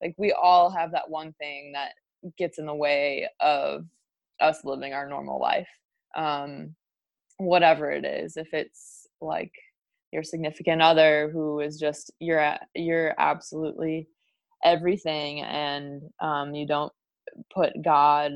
[0.02, 1.92] like we all have that one thing that
[2.37, 3.84] gets in the way of
[4.40, 5.68] us living our normal life
[6.16, 6.74] um,
[7.38, 9.52] whatever it is if it's like
[10.12, 14.08] your significant other who is just you're you're absolutely
[14.64, 16.92] everything and um, you don't
[17.53, 18.33] put God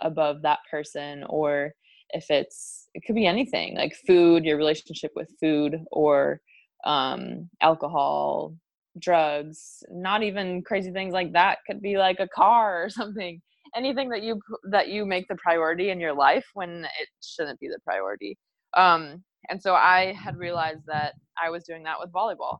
[0.00, 1.72] above that person or
[2.10, 6.40] if it's it could be anything like food your relationship with food or
[6.84, 8.54] um, alcohol
[9.00, 11.58] drugs not even crazy things like that.
[11.66, 13.40] Could be like a car or something.
[13.76, 17.68] Anything that you that you make the priority in your life when it shouldn't be
[17.68, 18.38] the priority.
[18.74, 22.56] Um, and so i had realized that i was doing that with volleyball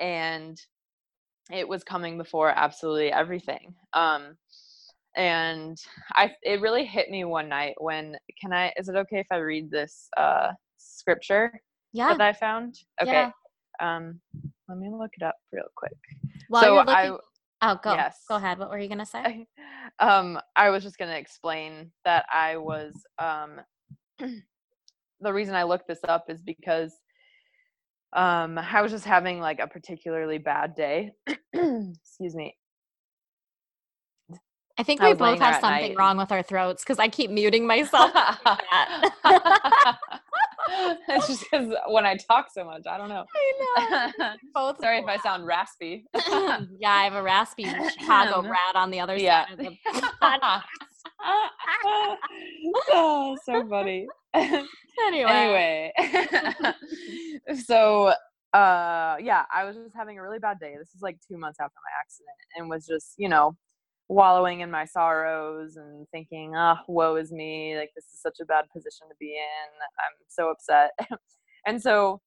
[0.00, 0.60] and
[1.52, 3.74] it was coming before absolutely everything.
[3.92, 4.36] Um,
[5.16, 5.76] and
[6.14, 9.36] i it really hit me one night when can i is it okay if i
[9.36, 11.52] read this uh scripture
[11.92, 13.28] yeah that i found okay
[13.80, 13.96] Yeah.
[13.96, 14.20] um
[14.68, 15.92] let me look it up real quick
[16.48, 18.22] While so you're looking, i oh, go yes.
[18.28, 18.58] go ahead.
[18.58, 19.46] What were you gonna say?
[19.98, 23.60] um i was just going to explain that i was um
[25.20, 26.92] the reason i looked this up is because
[28.14, 31.10] um i was just having like a particularly bad day
[31.52, 32.54] excuse me
[34.80, 38.10] I think we both have something wrong with our throats because I keep muting myself.
[41.06, 44.32] it's just because when i talk so much i don't know I know.
[44.54, 49.00] Both sorry if i sound raspy yeah, I have a raspy Chicago rat on the
[49.00, 49.48] other yeah.
[49.48, 49.76] side of the
[50.22, 50.62] podcast.
[52.92, 54.06] oh, so funny.
[54.34, 55.92] Anyway.
[55.96, 56.74] anyway,
[57.64, 58.12] so
[58.52, 60.74] uh yeah, I was just having a really bad day.
[60.78, 63.56] This is like 2 months after my accident and was just, you know,
[64.10, 67.76] wallowing in my sorrows and thinking, "Oh, woe is me.
[67.78, 69.68] Like this is such a bad position to be in.
[69.98, 70.90] I'm so upset."
[71.66, 72.20] and so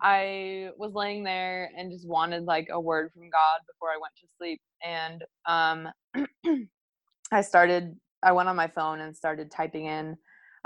[0.00, 4.14] I was laying there and just wanted like a word from God before I went
[4.20, 4.60] to sleep.
[4.82, 6.68] And um,
[7.32, 10.16] I started, I went on my phone and started typing in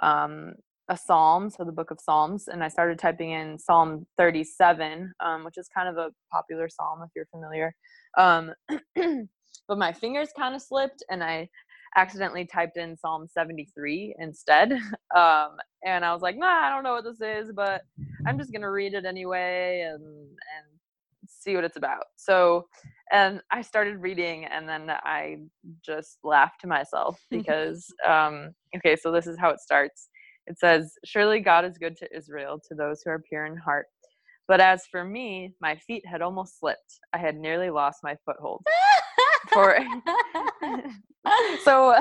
[0.02, 0.54] um,
[0.88, 5.44] a psalm, so the book of Psalms, and I started typing in Psalm 37, um,
[5.44, 7.74] which is kind of a popular psalm if you're familiar.
[9.68, 11.48] But my fingers kind of slipped and I
[11.96, 14.72] accidentally typed in Psalm 73 instead.
[15.16, 17.80] Um, and I was like, nah, I don't know what this is, but
[18.26, 20.66] I'm just gonna read it anyway and and
[21.26, 22.04] see what it's about.
[22.16, 22.66] So
[23.10, 25.38] and I started reading and then I
[25.82, 30.10] just laughed to myself because um okay, so this is how it starts.
[30.46, 33.86] It says, Surely God is good to Israel, to those who are pure in heart.
[34.46, 37.00] But as for me, my feet had almost slipped.
[37.12, 38.64] I had nearly lost my foothold.
[39.52, 39.78] For
[41.64, 41.94] so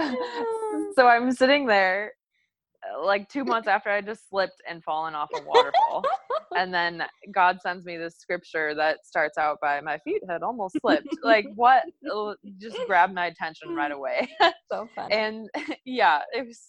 [0.96, 2.14] so I'm sitting there
[2.96, 6.04] uh, like two months after I just slipped and fallen off a waterfall.
[6.56, 10.78] and then God sends me this scripture that starts out by my feet had almost
[10.82, 11.08] slipped.
[11.24, 11.84] like what
[12.60, 14.28] just grabbed my attention right away.
[14.72, 15.14] so funny.
[15.16, 15.50] and
[15.86, 16.62] yeah, it was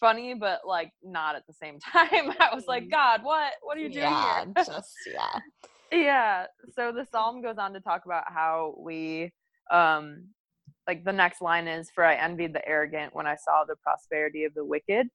[0.00, 2.32] funny but like not at the same time.
[2.40, 2.90] I was like, Mm.
[2.90, 4.52] God, what what are you doing yeah, here?
[4.64, 5.40] just yeah.
[5.92, 9.32] yeah so the psalm goes on to talk about how we
[9.70, 10.24] um
[10.86, 14.44] like the next line is for i envied the arrogant when i saw the prosperity
[14.44, 15.06] of the wicked.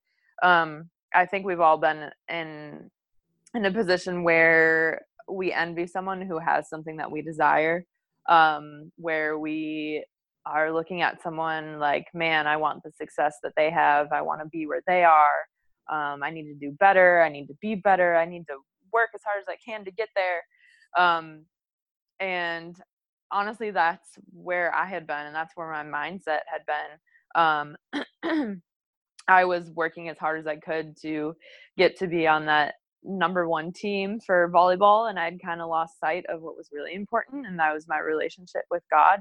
[0.41, 2.89] Um i think we've all been in
[3.55, 7.85] in a position where we envy someone who has something that we desire
[8.29, 10.03] um where we
[10.45, 14.11] are looking at someone like man i want the success that they have.
[14.11, 15.39] I want to be where they are.
[15.91, 17.21] Um, i need to do better.
[17.21, 18.15] I need to be better.
[18.15, 18.57] I need to
[18.91, 20.41] work as hard as i can to get there.
[20.97, 21.45] Um,
[22.19, 22.75] and
[23.33, 27.75] honestly that's where i had been and that's where my mindset had been um,
[29.27, 31.33] i was working as hard as i could to
[31.77, 35.99] get to be on that number one team for volleyball and i'd kind of lost
[35.99, 39.19] sight of what was really important and that was my relationship with god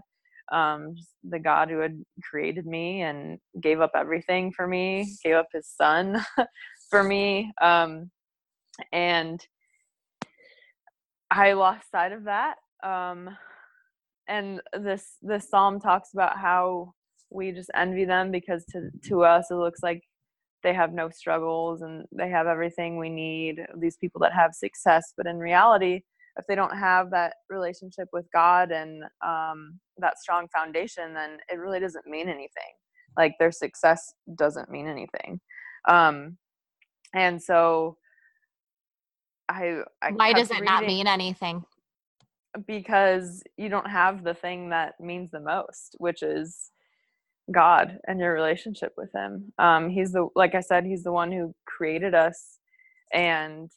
[0.52, 0.94] um,
[1.24, 5.66] the god who had created me and gave up everything for me gave up his
[5.66, 6.22] son
[6.90, 8.10] for me um,
[8.92, 9.46] and
[11.30, 12.56] I lost sight of that.
[12.82, 13.30] Um,
[14.28, 16.92] and this this psalm talks about how
[17.30, 20.02] we just envy them because to to us it looks like
[20.62, 23.64] they have no struggles and they have everything we need.
[23.76, 26.02] These people that have success, but in reality,
[26.36, 31.58] if they don't have that relationship with God and um, that strong foundation, then it
[31.58, 32.72] really doesn't mean anything.
[33.16, 35.40] Like their success doesn't mean anything.
[35.88, 36.38] Um,
[37.14, 37.96] and so
[39.48, 41.64] I, I Why does it not mean anything?
[42.66, 46.70] Because you don't have the thing that means the most, which is
[47.50, 49.52] God and your relationship with Him.
[49.58, 52.58] Um, he's the, like I said, He's the one who created us,
[53.12, 53.70] and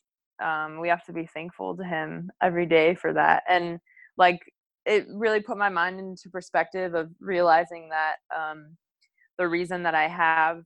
[0.43, 3.43] um, we have to be thankful to Him every day for that.
[3.49, 3.79] And
[4.17, 4.39] like,
[4.85, 8.75] it really put my mind into perspective of realizing that um,
[9.37, 10.61] the reason that I have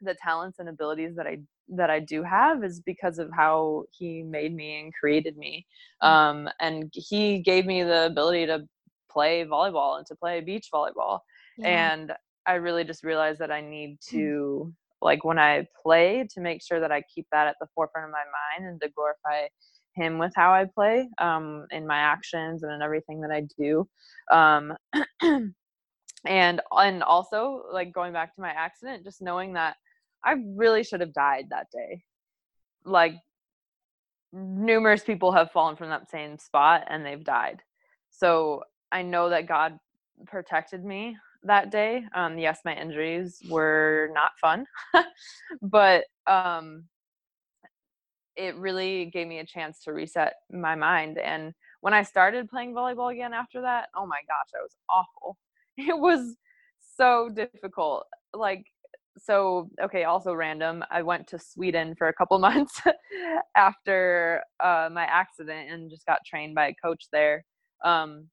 [0.00, 4.22] the talents and abilities that I that I do have is because of how he
[4.22, 5.66] made me and created me.
[6.00, 8.66] Um, and he gave me the ability to
[9.10, 11.20] play volleyball and to play beach volleyball.
[11.58, 11.92] Yeah.
[11.92, 12.12] And
[12.46, 16.80] I really just realized that I need to like when I play to make sure
[16.80, 18.24] that I keep that at the forefront of my
[18.58, 19.48] mind and to glorify
[19.94, 23.88] him with how I play um, in my actions and in everything that I do.
[24.30, 24.74] Um,
[26.26, 29.76] and and also like going back to my accident, just knowing that
[30.24, 32.02] I really should have died that day.
[32.84, 33.14] Like
[34.32, 37.62] numerous people have fallen from that same spot and they've died.
[38.10, 39.78] So I know that God
[40.26, 42.04] protected me that day.
[42.14, 44.66] Um, yes, my injuries were not fun,
[45.62, 46.84] but um,
[48.36, 51.18] it really gave me a chance to reset my mind.
[51.18, 55.36] And when I started playing volleyball again after that, oh my gosh, I was awful.
[55.76, 56.36] It was
[56.98, 58.04] so difficult.
[58.34, 58.66] Like,
[59.22, 60.84] so okay, also random.
[60.90, 62.80] I went to Sweden for a couple months
[63.56, 67.44] after uh, my accident and just got trained by a coach there.
[67.84, 68.28] Um,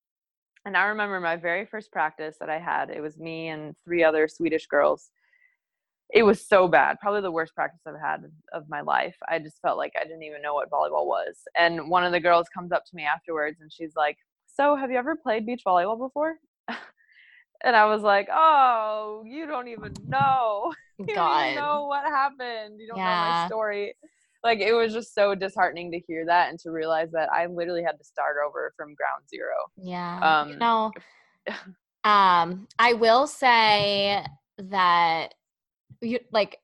[0.65, 4.03] and I remember my very first practice that I had, it was me and three
[4.03, 5.11] other Swedish girls.
[6.13, 8.23] It was so bad, probably the worst practice I've had
[8.53, 9.15] of my life.
[9.29, 11.37] I just felt like I didn't even know what volleyball was.
[11.57, 14.91] And one of the girls comes up to me afterwards and she's like, So, have
[14.91, 16.35] you ever played beach volleyball before?
[17.63, 20.73] and I was like, Oh, you don't even know.
[20.99, 22.79] You don't even know what happened.
[22.79, 23.95] You don't know my story.
[24.43, 27.83] Like, it was just so disheartening to hear that and to realize that I literally
[27.83, 29.53] had to start over from ground zero.
[29.77, 30.45] Yeah.
[30.47, 30.91] you Um, know,
[32.03, 34.25] um, I will say
[34.57, 35.33] that
[36.01, 36.57] you like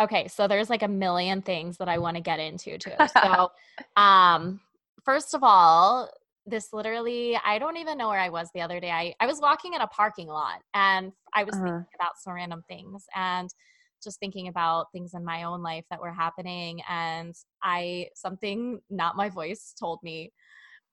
[0.00, 2.90] okay, so there's like a million things that I want to get into too.
[3.22, 3.50] So
[3.96, 4.60] um
[5.04, 6.10] first of all,
[6.48, 8.90] this literally I don't even know where I was the other day.
[8.90, 11.64] I, I was walking in a parking lot and I was Uh-huh.
[11.64, 13.48] thinking about some random things and
[14.02, 19.16] just thinking about things in my own life that were happening and I something not
[19.16, 20.32] my voice told me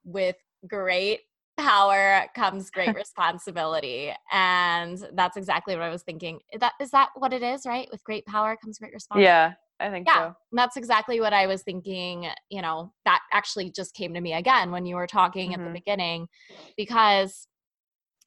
[0.04, 0.38] with
[0.68, 1.22] great
[1.58, 7.10] power comes great responsibility and that's exactly what i was thinking Is that is that
[7.16, 10.36] what it is right with great power comes great responsibility Yeah, I think yeah so.
[10.52, 14.72] that's exactly what i was thinking you know that actually just came to me again
[14.72, 15.66] when you were talking at Mhm.
[15.66, 16.28] the beginning
[16.78, 17.48] because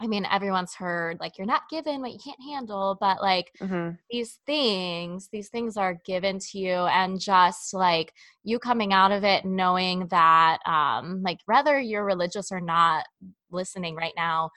[0.00, 3.90] i mean everyone's heard like you're not given what you can't handle but like hmm
[4.10, 9.24] these things these things are given to you and just like you coming out of
[9.24, 13.04] it knowing that um like whether you're religious or not
[13.50, 14.50] listening right now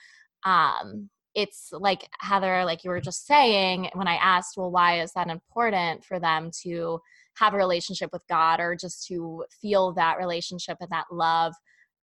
[0.44, 5.12] um it's like heather like you were just saying when i asked well why is
[5.12, 7.00] that important for them to
[7.36, 11.54] have a relationship with god or just to feel that relationship and that love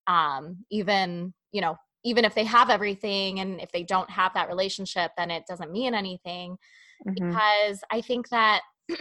[0.07, 4.49] um even you know even if they have everything and if they don't have that
[4.49, 6.57] relationship then it doesn't mean anything
[7.05, 8.63] hmm because I think that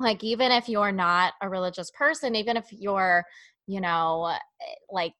[0.00, 3.24] like even if you're not a religious person, even if you're,
[3.66, 5.14] you know, eh, like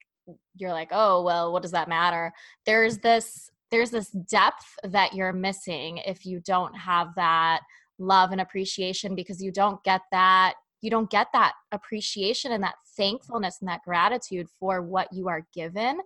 [0.56, 2.32] you're like, "Oh, well, what does that matter?"
[2.66, 7.60] There's this there's this depth that you're missing if you don't have that
[7.98, 12.76] love and appreciation because you don't get that you don't get that appreciation and that
[12.96, 15.98] thankfulness and that gratitude for what you are given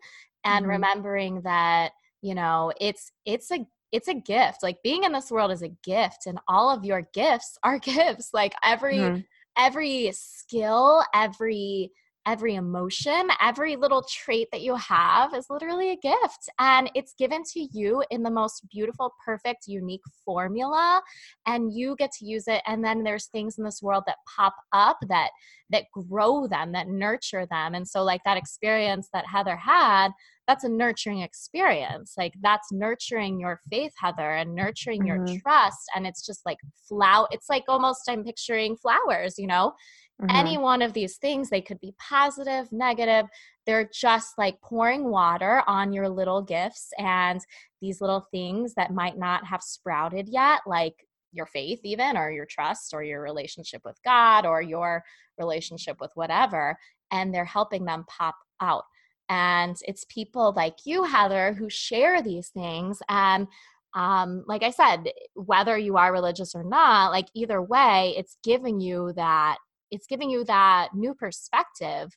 [0.45, 0.71] and Mhm.
[0.71, 5.51] remembering that you know it's it's a it's a gift like being in this world
[5.51, 9.25] is a gift and all of your gifts are gifts like every Mhm.
[9.59, 11.93] every skill every
[12.27, 17.43] every emotion every little trait that you have is literally a gift and it's given
[17.43, 21.03] to you in the most beautiful perfect unique formula
[21.47, 24.55] and you get to use it and then there's things in this world that pop
[24.73, 25.31] up that
[25.71, 30.11] that grow them that nurture them and so like that experience that heather had
[30.47, 35.41] that's a nurturing experience like that's nurturing your faith heather and nurturing your Mhm.
[35.41, 36.59] trust and it's just like
[36.89, 39.73] flower it's like almost i'm picturing flowers you know
[40.21, 40.35] Mhm.
[40.35, 43.27] any one of these things they could be positive negative
[43.67, 47.41] they're just like pouring water on your little gifts and
[47.81, 52.47] these little things that might not have sprouted yet like your faith even or your
[52.47, 55.03] trust or your relationship with god or your
[55.39, 56.77] relationship with whatever
[57.11, 58.85] and they're helping them pop out
[59.29, 63.47] and it's people like you heather who share these things and
[63.95, 68.81] um, like i said whether you are religious or not like either way it's giving
[68.81, 69.57] you that
[69.93, 72.11] it's giving you that new perspective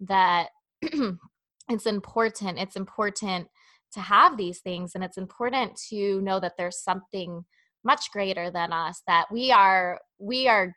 [0.00, 0.50] that
[1.68, 3.48] it's important it's important
[3.92, 7.44] to have these things and it's important to know that there's something
[7.84, 10.76] much greater than us that we are we are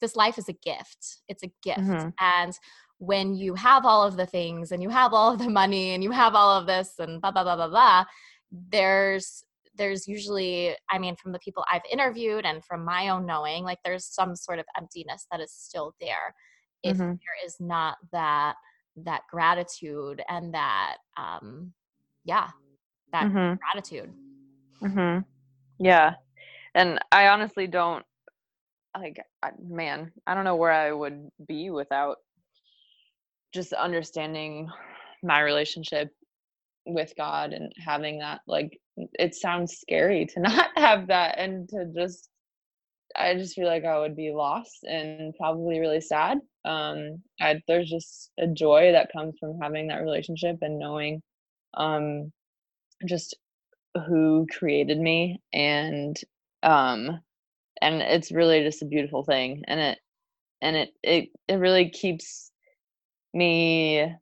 [0.00, 2.12] this life is a gift it's a gift Mhm.
[2.20, 2.52] and
[2.98, 6.04] when you have all of the things and you have all of the money and
[6.04, 8.04] you have all of this and blah blah blah blah blah
[8.50, 9.44] there's
[9.76, 13.78] there's usually i mean from the people i've interviewed and from my own knowing like
[13.84, 16.34] there's some sort of emptiness that is still there
[16.82, 17.18] if Mhm.
[17.18, 18.56] there is not that
[18.96, 21.72] that gratitude and that um
[22.24, 22.48] yeah
[23.12, 23.58] that Mhm.
[23.58, 24.12] gratitude.
[24.80, 25.18] hmm
[25.78, 26.14] Yeah.
[26.74, 28.04] And I honestly don't
[28.96, 32.18] like I, man, I don't know where I would be without
[33.54, 34.68] just understanding
[35.22, 36.10] my relationship
[36.86, 41.86] with God and having that like it sounds scary to not have that and to
[41.94, 42.28] just
[43.16, 46.38] I just feel like I would be lost and probably really sad.
[46.64, 51.22] Um I, there's just a joy that comes from having that relationship and knowing
[51.74, 52.32] um
[53.06, 53.36] just
[54.06, 56.16] who created me and
[56.62, 57.20] um
[57.82, 59.98] and it's really just a beautiful thing and it
[60.62, 62.50] and it it, it really keeps
[63.34, 64.14] me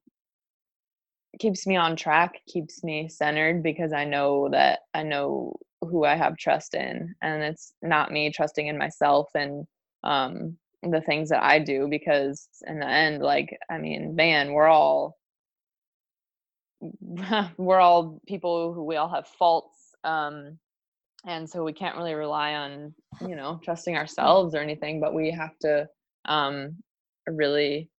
[1.40, 6.14] keeps me on track keeps me centered because i know that i know who i
[6.14, 9.66] have trust in and it's not me trusting in myself and
[10.04, 14.68] um the things that i do because in the end like i mean man we're
[14.68, 15.16] all
[17.56, 20.58] we're all people who we all have faults um
[21.26, 22.94] and so we can't really rely on
[23.26, 25.86] you know trusting ourselves or anything but we have to
[26.26, 26.76] um
[27.26, 27.90] really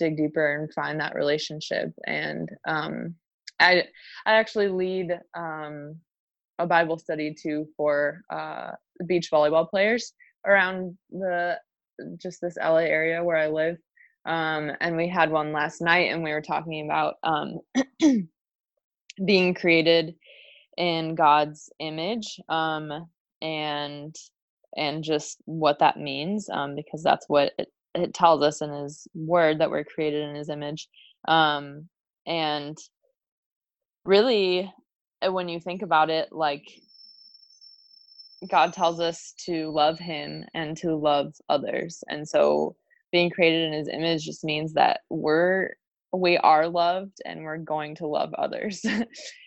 [0.00, 1.90] dig deeper and find that relationship.
[2.06, 3.16] And um
[3.60, 3.84] i
[4.26, 5.96] i actually lead um
[6.58, 8.72] a bible study too for uh
[9.06, 10.14] beach volleyball players
[10.46, 11.58] around the
[12.22, 13.78] just this la area where i live.
[14.26, 17.60] Um and we had one last night and we were talking about um
[19.26, 20.14] being created
[20.78, 22.90] in God's image um,
[23.42, 24.16] and
[24.76, 29.06] and just what that means um, because that's what it, it tells us in his
[29.14, 30.88] word that we're created in his image.
[31.26, 31.88] Um,
[32.26, 32.76] and
[34.04, 34.72] really
[35.26, 36.64] uh, when you think about it like
[38.48, 42.02] God tells us to love him and to love others.
[42.08, 42.76] And so
[43.12, 45.74] being created in his image just means that we're
[46.12, 48.84] we are loved and we're going to love others.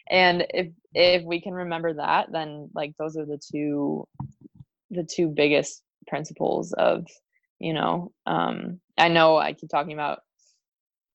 [0.09, 4.05] And if if we can remember that then like those are the two
[4.91, 7.07] the two biggest principles of
[7.63, 10.19] you know um i know i keep talking about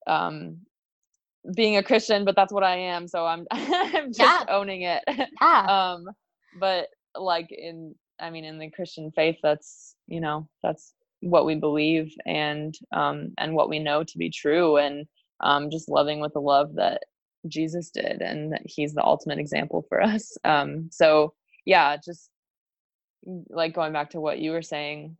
[0.06, 0.56] um
[1.54, 4.44] being a christian but that's what i am so i'm i'm just Yeah.
[4.48, 5.04] owning it
[5.40, 5.66] Yeah.
[5.68, 6.06] um
[6.54, 11.54] but like in i mean in the christian faith that's you know that's what we
[11.54, 15.06] believe and um and what we know to be true and
[15.40, 17.02] um just loving with the love that
[17.46, 21.34] jesus did and that he's the ultimate example for us um so
[21.66, 22.30] yeah just
[23.50, 25.16] like going back to what you were saying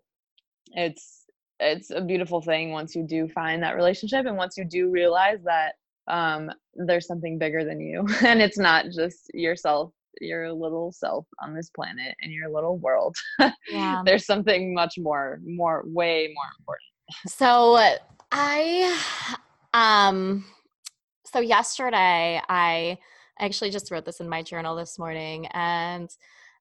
[0.73, 1.25] it's
[1.61, 5.43] it's a beautiful thing once you do find that relationship and once you do realize
[5.45, 5.75] that
[6.07, 8.07] um there's something bigger than you.
[8.25, 13.17] And it's not just yourself your little self on this planet and your little world.
[13.71, 14.03] Yeah.
[14.05, 16.89] there's something much more more way more important.
[17.27, 17.97] So
[18.33, 18.99] I
[19.75, 20.45] um
[21.27, 22.99] so yesterday I
[23.39, 26.09] actually just wrote this in my journal this morning and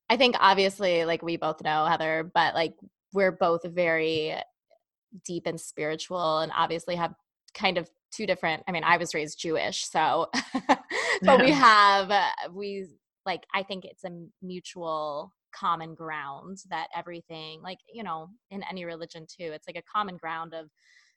[0.09, 2.75] I think obviously like we both know Heather but like
[3.13, 4.35] we're both very
[5.25, 7.13] deep and spiritual and obviously have
[7.53, 10.29] kind of two different I mean I was raised Jewish so
[11.21, 12.87] but we have uh, we
[13.25, 18.85] like I think it's a mutual common ground that everything like you know in any
[18.85, 20.69] religion too it's like a common ground of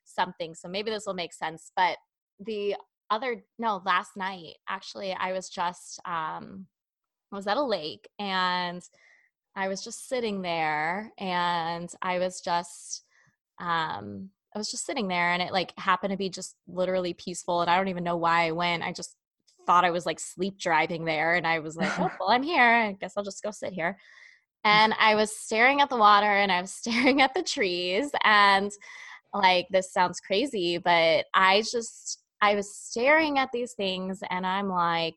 [0.05, 1.99] something so maybe this will make sense but
[2.45, 2.75] the
[3.11, 6.67] other no last night actually I was just um
[7.33, 8.83] I was at a lake and
[9.61, 13.05] I was just sitting there and I was just
[13.61, 17.61] um I was just sitting there and it like happened to be just literally peaceful
[17.61, 18.83] and I don't even know why I went.
[18.83, 19.15] I just
[19.67, 22.63] thought I was like sleep driving there and I was like, oh, well, I'm here.
[22.63, 23.99] I guess I'll just go sit here.
[24.65, 28.73] And I was staring at the water and I was staring at the trees and
[29.35, 34.71] like this sounds crazy, but I just I was staring at these things and I'm
[34.71, 35.17] like,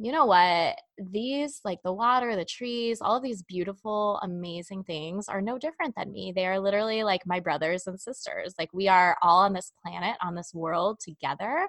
[0.00, 0.78] you know what?
[1.10, 5.94] These, like the water, the trees, all of these beautiful, amazing things are no different
[5.96, 6.32] than me.
[6.34, 8.54] They are literally like my brothers and sisters.
[8.60, 11.66] Like we are all on this planet, on this world together.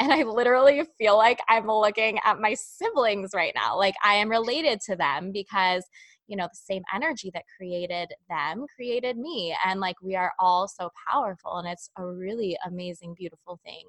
[0.00, 3.76] And I literally feel like I'm looking at my siblings right now.
[3.76, 5.84] Like I am related to them because,
[6.26, 9.56] you know, the same energy that created them created me.
[9.64, 11.58] And like we are all so powerful.
[11.58, 13.84] And it's a really amazing, beautiful thing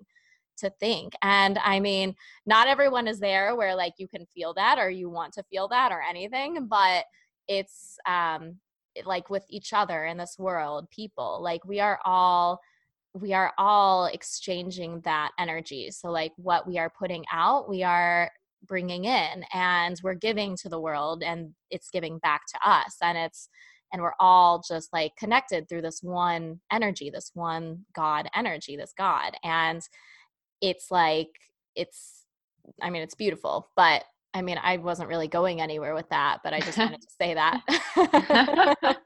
[0.60, 1.14] to think.
[1.22, 5.10] And I mean, not everyone is there where like you can feel that or you
[5.10, 7.06] want to feel that or anything, but
[7.48, 8.58] it's um
[9.06, 12.60] like with each other in this world, people, like we are all
[13.14, 15.90] we are all exchanging that energy.
[15.92, 18.32] So like what we are putting out, we are
[18.68, 23.18] bringing in and we're giving to the world and it's giving back to us and
[23.18, 23.50] it's
[23.92, 28.94] and we're all just like connected through this one energy, this one God energy, this
[28.96, 29.34] God.
[29.44, 29.82] And
[30.62, 31.30] it's like
[31.76, 32.24] it's
[32.82, 34.04] i mean it's beautiful but
[34.34, 37.34] I mean, I wasn't really going anywhere with that, but I just wanted to say
[37.34, 38.98] that.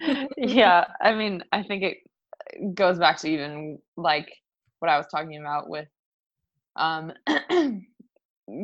[0.38, 4.32] yeah, I mean, I think it goes back to even like
[4.78, 5.88] what I was talking about with
[6.76, 7.12] um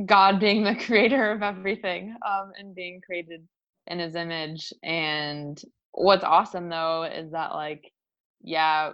[0.06, 3.46] God being the creator of everything um and being created
[3.86, 5.60] in his image and
[5.92, 7.92] what's awesome though is that like
[8.42, 8.92] yeah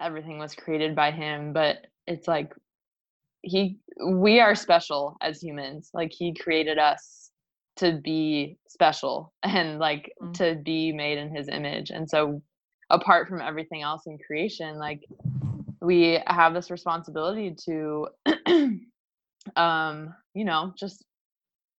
[0.00, 1.78] everything was created by him but
[2.10, 2.52] it's like
[3.42, 7.30] he we are special as humans like he created us
[7.76, 10.32] to be special and like mm-hmm.
[10.32, 12.42] to be made in his image and so
[12.90, 15.00] apart from everything else in creation like
[15.80, 18.08] we have this responsibility to
[19.56, 21.04] um you know just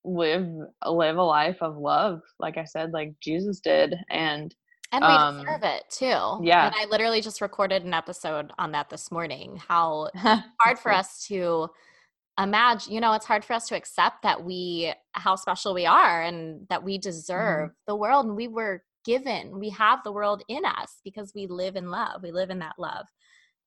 [0.03, 0.47] live
[0.87, 4.55] live a life of love like i said like jesus did and
[4.91, 6.39] and we um, deserve it too.
[6.45, 6.67] Yeah.
[6.67, 9.61] And I literally just recorded an episode on that this morning.
[9.67, 11.69] How hard for us to
[12.37, 16.21] imagine, you know, it's hard for us to accept that we, how special we are
[16.21, 17.09] and that we mm-hmm.
[17.09, 17.75] deserve mm-hmm.
[17.87, 18.25] the world.
[18.25, 22.21] And we were given, we have the world in us because we live in love.
[22.21, 23.05] We live in that love.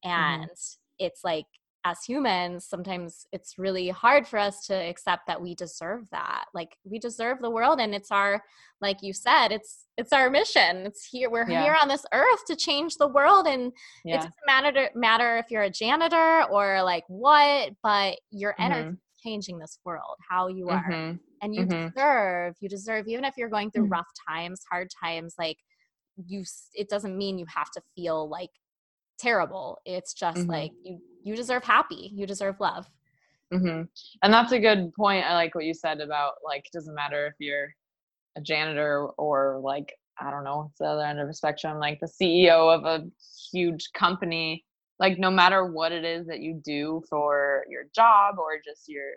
[0.04, 0.10] Mm-hmm.
[0.10, 1.06] And mm-hmm.
[1.06, 1.46] it's like
[1.84, 6.46] as humans, sometimes it's really hard for us to accept that we deserve that.
[6.54, 8.42] Like we deserve the world and it's our
[8.80, 10.86] like you said, it's it's our mission.
[10.86, 11.62] It's here we're yeah.
[11.62, 13.72] here on this earth to change the world and
[14.04, 14.14] yeah.
[14.14, 19.28] it doesn't matter matter if you're a janitor or like what, but your energy mm-hmm.
[19.28, 20.90] changing this world, how you are.
[20.90, 21.16] Mm-hmm.
[21.42, 21.88] And you mm-hmm.
[21.88, 23.92] deserve, you deserve even if you're going through mm.
[23.92, 25.58] rough times, hard times like
[26.26, 28.50] you it doesn't mean you have to feel like
[29.18, 29.78] terrible.
[29.84, 30.50] It's just mm-hmm.
[30.50, 32.10] like you you deserve happy.
[32.14, 32.86] You deserve love.
[33.52, 33.82] Mm-hmm.
[34.22, 35.24] And that's a good point.
[35.24, 37.74] I like what you said about like it doesn't matter if you're
[38.36, 41.98] a janitor or like I don't know, it's the other end of the spectrum, like
[42.00, 43.04] the CEO of a
[43.52, 44.64] huge company.
[45.00, 49.14] Like no matter what it is that you do for your job or just your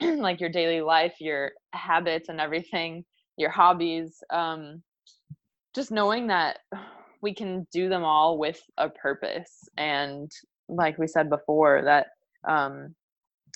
[0.20, 3.04] like your daily life, your habits and everything,
[3.36, 4.82] your hobbies, um,
[5.74, 6.58] just knowing that
[7.24, 10.30] we can do them all with a purpose and
[10.68, 12.08] like we said before that
[12.46, 12.94] um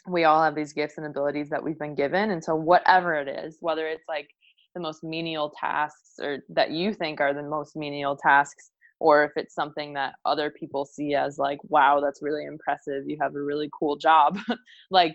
[0.08, 3.28] we all have these gifts and abilities that we've been given and so whatever it
[3.28, 4.30] is whether it's like
[4.74, 9.32] the most menial tasks or that you think are the most menial tasks or if
[9.36, 13.42] it's something that other people see as like wow that's really impressive you have a
[13.42, 14.38] really cool job
[14.90, 15.14] like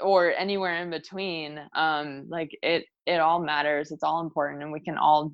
[0.00, 4.80] or anywhere in between um like it it all matters it's all important and we
[4.80, 5.32] can all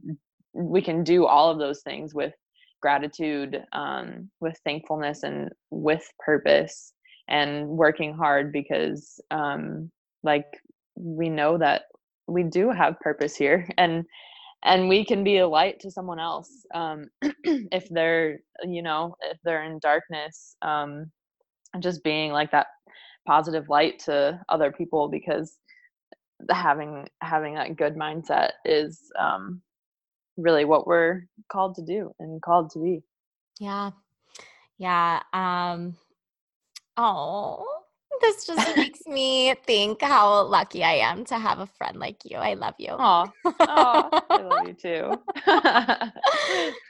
[0.56, 2.34] we can do all of those things with
[2.80, 6.92] gratitude um, with thankfulness and with purpose
[7.28, 9.90] and working hard because um,
[10.22, 10.46] like
[10.94, 11.82] we know that
[12.26, 14.04] we do have purpose here and
[14.64, 17.06] and we can be a light to someone else um,
[17.44, 21.10] if they're you know if they're in darkness um,
[21.80, 22.66] just being like that
[23.26, 25.58] positive light to other people because
[26.50, 29.60] having having that good mindset is um,
[30.36, 33.02] really what we're called to do and called to be.
[33.60, 33.90] Yeah.
[34.78, 35.22] Yeah.
[35.32, 35.96] Um
[36.96, 37.75] oh
[38.20, 42.36] this just makes me think how lucky I am to have a friend like you.
[42.36, 42.90] I love you.
[42.90, 45.12] Oh, I love you too.
[45.46, 46.10] uh,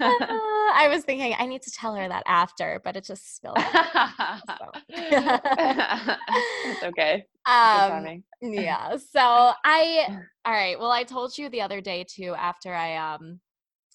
[0.00, 3.56] I was thinking I need to tell her that after, but it just spilled.
[4.88, 7.24] it's okay.
[7.46, 8.96] Um, yeah.
[8.96, 10.06] So I,
[10.44, 10.78] all right.
[10.78, 12.34] Well, I told you the other day too.
[12.36, 13.40] After I, um,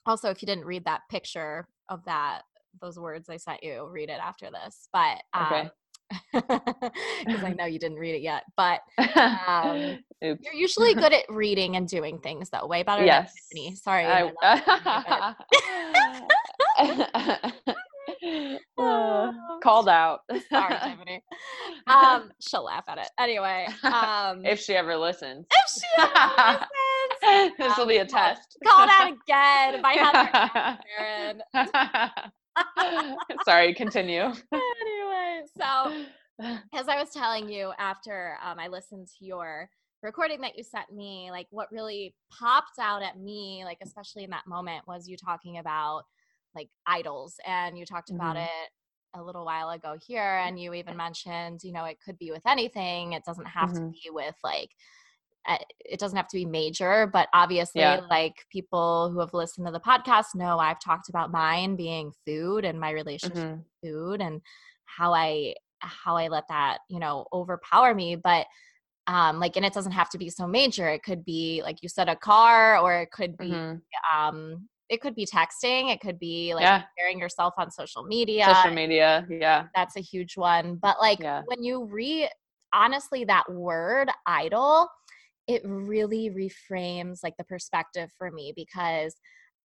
[0.06, 2.42] also if you didn't read that picture of that
[2.82, 4.88] those words I sent you, read it after this.
[4.94, 5.70] But um, okay
[6.34, 8.44] because I know you didn't read it yet.
[8.56, 13.34] But um, you're usually good at reading and doing things that way better yes.
[13.52, 13.76] than Tiffany.
[13.76, 14.06] Sorry.
[14.06, 14.32] I,
[18.78, 19.32] uh,
[19.62, 20.22] called out.
[20.50, 21.24] Sorry, Tiffany.
[21.88, 23.68] Um, she'll laugh at it anyway.
[23.84, 25.46] Um, if she ever listens.
[25.52, 26.66] If she ever
[27.24, 27.54] listens.
[27.58, 28.58] this will be a test.
[28.66, 30.80] Call that again by Heather.
[33.46, 34.22] Sorry, continue.
[34.22, 34.36] anyway,
[35.58, 36.06] so
[36.74, 39.70] as I was telling you after um, I listened to your
[40.04, 44.30] recording that you sent me, like what really popped out at me, like especially in
[44.32, 46.04] that moment, was you talking about
[46.56, 48.46] like idols, and you talked about mm-hmm.
[48.46, 52.32] it a little while ago here, and you even mentioned, you know, it could be
[52.32, 53.14] with anything.
[53.14, 53.88] It doesn't have mm-hmm.
[53.88, 54.70] to be with like
[55.48, 58.02] Eh, it doesn't have to be major, but obviously, yeah.
[58.10, 62.64] like people who have listened to the podcast know I've talked about mine being food
[62.64, 63.58] and my relationship mm-hmm.
[63.58, 64.42] with food and
[64.98, 68.16] how I how I let that you know overpower me.
[68.16, 68.48] But
[69.08, 70.88] um, like, and it doesn't have to be so major.
[70.88, 74.18] It could be like you said, a car, or it could be mm-hmm.
[74.18, 75.92] um, it could be texting.
[75.92, 76.84] It could be like yeah.
[76.98, 78.54] sharing yourself on social media.
[78.56, 80.76] Social media, yeah, that's a huge one.
[80.76, 81.42] But like yeah.
[81.46, 82.30] when you re,
[82.74, 84.88] honestly, that word idol,
[85.48, 89.16] it really reframes like the perspective for me because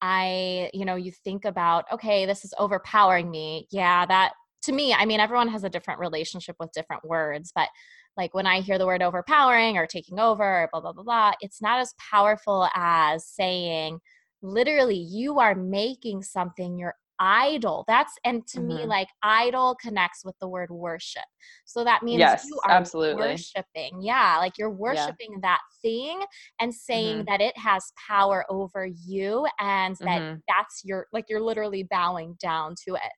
[0.03, 3.67] I, you know, you think about, okay, this is overpowering me.
[3.71, 4.33] Yeah, that
[4.63, 7.69] to me, I mean, everyone has a different relationship with different words, but
[8.17, 11.33] like when I hear the word overpowering or taking over or blah, blah, blah, blah,
[11.41, 13.99] it's not as powerful as saying,
[14.43, 17.85] literally, you are making something your idol.
[17.89, 18.69] That's, and to mm-hmm.
[18.69, 21.25] me, like idol connects with the word worship.
[21.65, 23.23] So that means yes, you are absolutely.
[23.23, 24.03] worshiping.
[24.03, 24.37] Yeah.
[24.39, 25.39] Like you're worshiping yeah.
[25.43, 26.23] that thing
[26.61, 27.31] and saying mm-hmm.
[27.31, 30.37] that it has power over you and that mm-hmm.
[30.47, 33.13] that's your, like you're literally bowing down to it.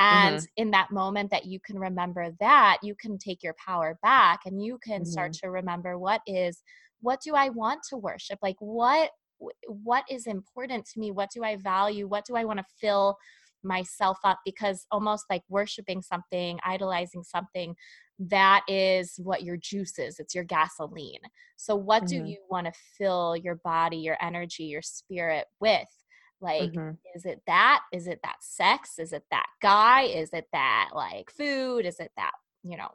[0.00, 0.44] And mm-hmm.
[0.56, 4.64] in that moment that you can remember that, you can take your power back and
[4.64, 5.10] you can mm-hmm.
[5.10, 6.62] start to remember what is,
[7.00, 8.38] what do I want to worship?
[8.42, 9.10] Like what,
[9.66, 11.10] what is important to me?
[11.10, 12.08] What do I value?
[12.08, 13.16] What do I want to fill
[13.62, 14.38] myself up?
[14.44, 17.74] Because almost like worshiping something, idolizing something,
[18.18, 20.18] that is what your juice is.
[20.18, 21.20] It's your gasoline.
[21.56, 22.24] So, what mm-hmm.
[22.24, 25.88] do you want to fill your body, your energy, your spirit with?
[26.40, 26.92] Like, mm-hmm.
[27.14, 27.82] is it that?
[27.92, 28.98] Is it that sex?
[28.98, 30.02] Is it that guy?
[30.02, 31.84] Is it that like food?
[31.84, 32.32] Is it that,
[32.62, 32.88] you know,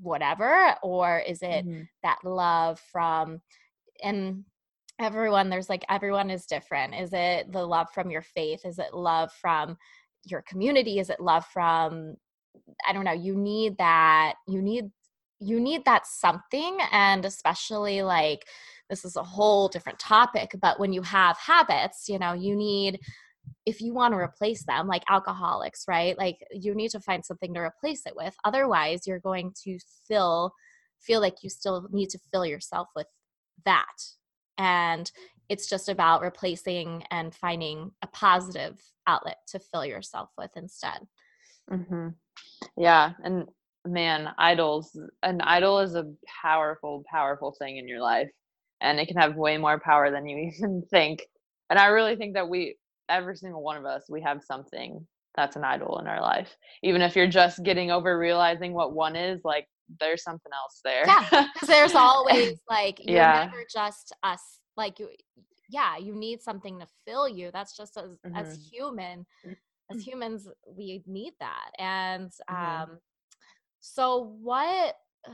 [0.00, 0.74] whatever?
[0.82, 1.82] Or is it mm-hmm.
[2.02, 3.40] that love from,
[4.02, 4.44] and
[4.98, 6.94] everyone, there's like, everyone is different.
[6.94, 8.64] Is it the love from your faith?
[8.64, 9.76] Is it love from
[10.24, 10.98] your community?
[10.98, 12.16] Is it love from,
[12.86, 14.90] I don't know, you need that, you need,
[15.40, 16.78] you need that something.
[16.90, 18.44] And especially like,
[18.92, 23.00] this is a whole different topic but when you have habits you know you need
[23.66, 26.16] if you want to replace them like alcoholics right?
[26.18, 28.34] Like you need to find something to replace it with.
[28.44, 30.52] Otherwise you're going to fill
[31.00, 33.08] feel like you still need to fill yourself with
[33.64, 33.96] that.
[34.58, 35.10] And
[35.48, 41.00] it's just about replacing and finding a positive outlet to fill yourself with instead.
[41.70, 42.08] Mm-hmm.
[42.76, 43.46] yeah and
[43.86, 46.12] man idols an idol is a
[46.42, 48.28] powerful powerful thing in your life
[48.82, 51.22] and it can have way more power than you even think.
[51.70, 52.76] And I really think that we,
[53.08, 55.06] every single one of us, we have something
[55.36, 56.54] that's an idol in our life.
[56.82, 59.66] Even if you're just getting over realizing what one is, like
[60.00, 61.04] there's something else there.
[61.06, 63.44] Yeah, because there's always like you're yeah.
[63.44, 64.60] never just us.
[64.76, 65.08] Like you,
[65.70, 67.50] yeah, you need something to fill you.
[67.52, 68.36] That's just as mm-hmm.
[68.36, 69.26] as human,
[69.90, 70.02] as mm.
[70.02, 71.70] humans, we need that.
[71.78, 72.82] And mm-hmm.
[72.82, 72.98] um,
[73.80, 74.96] so what?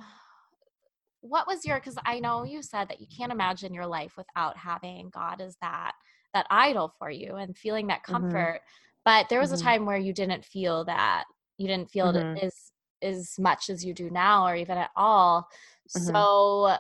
[1.29, 4.57] what was your because i know you said that you can't imagine your life without
[4.57, 5.93] having god as that
[6.35, 8.13] that idol for you and feeling that mm-hmm.
[8.13, 9.01] comfort mm-hmm.
[9.05, 9.61] but there was mm-hmm.
[9.61, 11.25] a time where you didn't feel that
[11.57, 12.37] you didn't feel mm-hmm.
[12.37, 12.55] it as
[13.01, 15.49] as much as you do now or even at all
[15.97, 16.13] mm-hmm.
[16.13, 16.77] so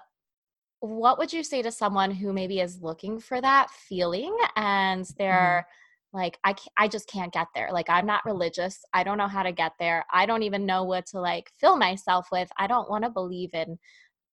[0.80, 5.14] what would you say to someone who maybe is looking for that feeling and mm-hmm.
[5.18, 5.66] they're
[6.12, 7.68] like I I just can't get there.
[7.70, 8.82] Like I'm not religious.
[8.94, 10.05] I don't know how to get there.
[10.12, 12.49] I don't even know what to like fill myself with.
[12.57, 13.78] I don't want to believe in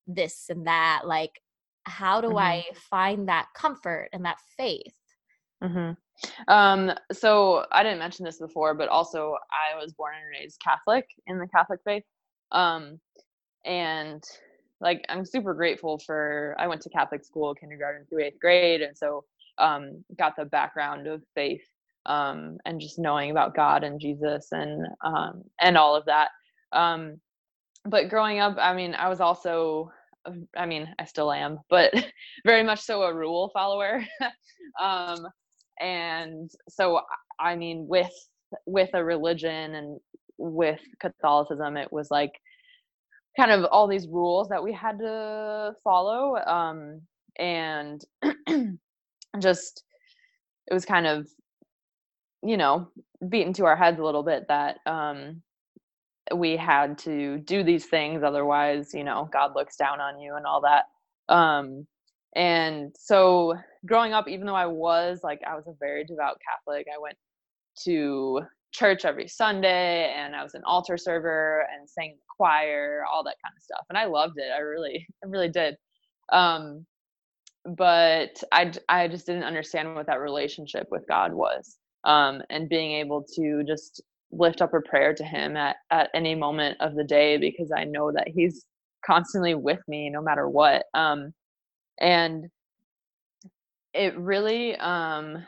[0.07, 1.41] this and that like
[1.83, 2.37] how do mm-hmm.
[2.37, 4.95] i find that comfort and that faith
[5.63, 5.91] mm-hmm.
[6.51, 11.07] um so i didn't mention this before but also i was born and raised catholic
[11.27, 12.03] in the catholic faith
[12.51, 12.99] um
[13.65, 14.23] and
[14.81, 18.97] like i'm super grateful for i went to catholic school kindergarten through eighth grade and
[18.97, 19.23] so
[19.57, 21.63] um got the background of faith
[22.07, 26.29] um and just knowing about god and jesus and um and all of that
[26.71, 27.19] um
[27.85, 29.91] but growing up, I mean, I was also,
[30.57, 31.93] I mean, I still am, but
[32.45, 34.03] very much so a rule follower.
[34.81, 35.27] um,
[35.79, 37.01] and so,
[37.39, 38.11] I mean, with
[38.65, 39.99] with a religion and
[40.37, 42.31] with Catholicism, it was like
[43.37, 47.01] kind of all these rules that we had to follow, um,
[47.37, 48.01] and
[49.39, 49.83] just
[50.67, 51.27] it was kind of,
[52.41, 52.87] you know,
[53.27, 55.41] beaten to our heads a little bit that um,
[56.33, 60.45] we had to do these things otherwise you know god looks down on you and
[60.45, 60.85] all that.
[61.33, 61.85] Um
[62.35, 63.53] and so
[63.85, 67.17] growing up even though i was like i was a very devout catholic i went
[67.83, 73.03] to church every sunday and i was an altar server and sang in the choir
[73.11, 75.75] all that kind of stuff and i loved it i really i really did.
[76.31, 76.85] Um
[77.77, 82.91] but i i just didn't understand what that relationship with god was um and being
[82.91, 84.03] able to just
[84.37, 87.83] lift up a prayer to him at, at any moment of the day because I
[87.85, 88.65] know that he's
[89.05, 90.83] constantly with me no matter what.
[90.93, 91.33] Um,
[91.99, 92.45] and
[93.93, 95.45] it really, um,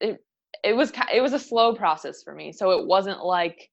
[0.00, 0.18] it,
[0.64, 2.52] it was, it was a slow process for me.
[2.52, 3.68] So it wasn't like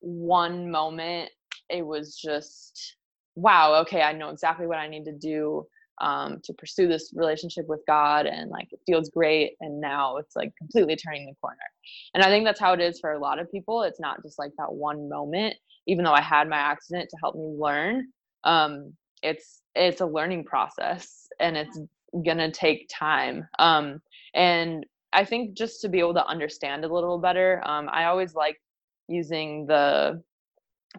[0.00, 1.30] one moment.
[1.70, 2.96] It was just,
[3.34, 5.66] wow, okay, I know exactly what I need to do.
[6.00, 9.56] Um, to pursue this relationship with God and like it feels great.
[9.60, 11.56] And now it's like completely turning the corner.
[12.14, 13.82] And I think that's how it is for a lot of people.
[13.82, 15.54] It's not just like that one moment,
[15.86, 18.08] even though I had my accident to help me learn.
[18.44, 21.78] Um, it's it's a learning process and it's
[22.24, 23.48] gonna take time.
[23.58, 24.00] Um,
[24.34, 28.34] and I think just to be able to understand a little better, um, I always
[28.34, 28.60] like
[29.08, 30.22] using the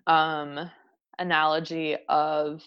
[0.07, 0.69] um,
[1.19, 2.61] analogy of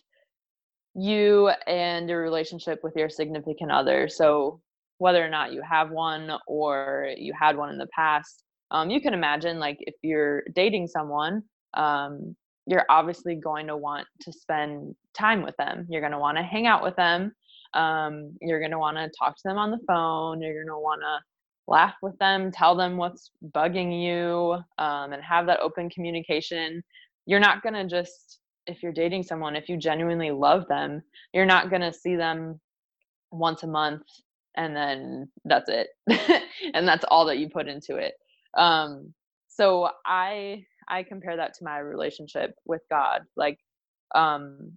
[0.98, 4.08] you and your relationship with your significant other.
[4.08, 4.60] So
[4.98, 9.00] whether or not you have one or you had one in the past, um, you
[9.00, 11.42] can imagine like if you're dating someone,
[11.74, 12.36] um,
[12.66, 15.86] you're obviously going to want to spend time with them.
[15.88, 17.32] You're going to want to hang out with them.
[17.74, 20.42] Um, you're going to want to talk to them on the phone.
[20.42, 21.18] You're going to want to
[21.70, 26.82] laugh with them, tell them what's bugging you, um, and have that open communication.
[27.26, 31.02] You're not going to just if you're dating someone, if you genuinely love them,
[31.32, 32.60] you're not going to see them
[33.30, 34.02] once a month
[34.56, 35.88] and then that's it.
[36.74, 38.14] and that's all that you put into it.
[38.56, 39.14] Um,
[39.48, 43.22] so I I compare that to my relationship with God.
[43.36, 43.58] Like
[44.14, 44.72] um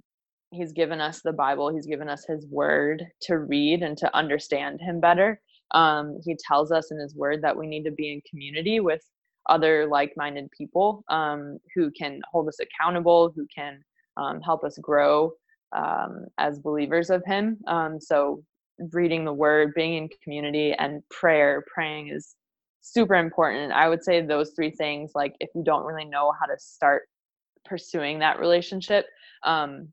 [0.51, 4.81] he's given us the Bible, he's given us his word to read and to understand
[4.81, 5.41] him better.
[5.71, 9.03] Um he tells us in his word that we need to be in community with
[9.47, 13.81] other like-minded people um, who can hold us accountable, who can
[14.17, 15.31] um, help us grow
[15.75, 17.57] um, as believers of Him.
[17.67, 18.43] Um, so,
[18.91, 22.35] reading the Word, being in community, and prayer, praying is
[22.81, 23.71] super important.
[23.71, 25.11] I would say those three things.
[25.15, 27.03] Like, if you don't really know how to start
[27.65, 29.05] pursuing that relationship,
[29.43, 29.89] um,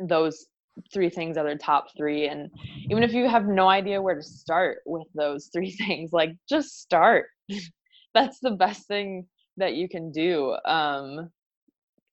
[0.00, 0.46] those
[0.92, 2.50] three things are the top three and
[2.90, 6.80] even if you have no idea where to start with those three things like just
[6.80, 7.26] start
[8.14, 11.30] that's the best thing that you can do um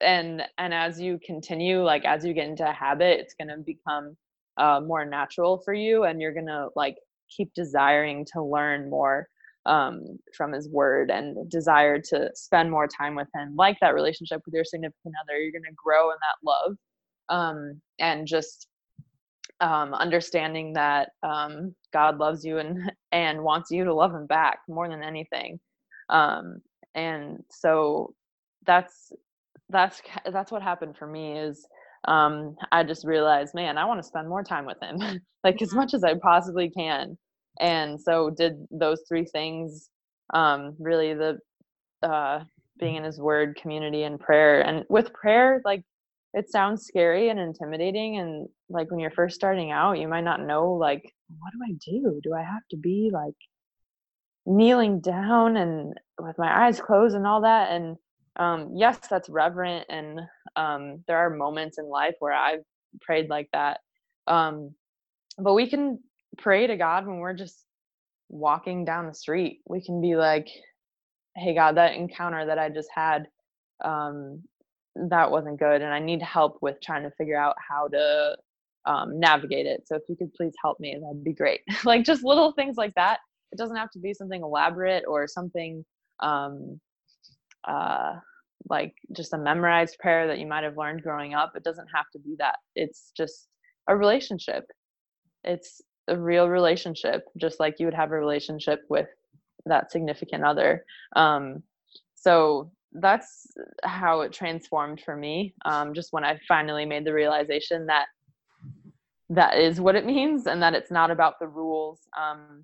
[0.01, 3.57] and and as you continue like as you get into a habit it's going to
[3.57, 4.15] become
[4.57, 6.95] uh, more natural for you and you're going to like
[7.29, 9.27] keep desiring to learn more
[9.65, 14.41] um, from his word and desire to spend more time with him like that relationship
[14.45, 16.77] with your significant other you're going to grow in that love
[17.29, 18.67] um, and just
[19.61, 24.59] um, understanding that um, god loves you and and wants you to love him back
[24.67, 25.59] more than anything
[26.11, 26.61] um,
[26.93, 28.13] and so
[28.65, 29.11] that's
[29.69, 30.01] that's
[30.31, 31.65] that's what happened for me is
[32.07, 34.97] um, I just realized, man, I want to spend more time with him,
[35.43, 35.77] like as mm-hmm.
[35.77, 37.17] much as I possibly can.
[37.59, 39.89] And so did those three things.
[40.33, 41.39] Um, really, the
[42.01, 42.43] uh,
[42.79, 44.61] being in His Word, community, and prayer.
[44.61, 45.83] And with prayer, like
[46.33, 50.41] it sounds scary and intimidating, and like when you're first starting out, you might not
[50.41, 51.03] know, like,
[51.39, 52.19] what do I do?
[52.23, 53.35] Do I have to be like
[54.45, 57.71] kneeling down and with my eyes closed and all that?
[57.71, 57.97] And
[58.37, 60.19] um, yes, that's reverent, and
[60.55, 62.63] um, there are moments in life where I've
[63.01, 63.81] prayed like that.
[64.27, 64.71] Um,
[65.37, 65.99] but we can
[66.37, 67.65] pray to God when we're just
[68.29, 69.61] walking down the street.
[69.67, 70.49] We can be like,
[71.35, 73.27] "Hey, God, that encounter that I just had,
[73.83, 74.43] um,
[74.95, 78.37] that wasn't good, and I need help with trying to figure out how to
[78.85, 79.87] um, navigate it.
[79.87, 82.95] So if you could please help me, that'd be great." like just little things like
[82.95, 83.19] that.
[83.51, 85.85] It doesn't have to be something elaborate or something
[86.21, 86.79] um,
[87.67, 88.15] uh,
[88.69, 91.53] like just a memorized prayer that you might have learned growing up.
[91.55, 92.55] It doesn't have to be that.
[92.75, 93.47] It's just
[93.87, 94.65] a relationship.
[95.43, 99.07] It's a real relationship, just like you would have a relationship with
[99.65, 100.85] that significant other.
[101.15, 101.63] Um,
[102.15, 103.47] so that's
[103.83, 105.53] how it transformed for me.
[105.65, 108.07] Um, just when I finally made the realization that
[109.29, 111.99] that is what it means and that it's not about the rules.
[112.19, 112.63] Um,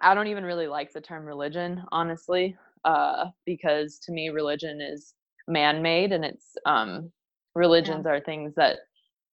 [0.00, 5.14] I don't even really like the term religion, honestly uh, because to me religion is
[5.48, 7.10] man-made and it's um,
[7.54, 8.12] religions yeah.
[8.12, 8.78] are things that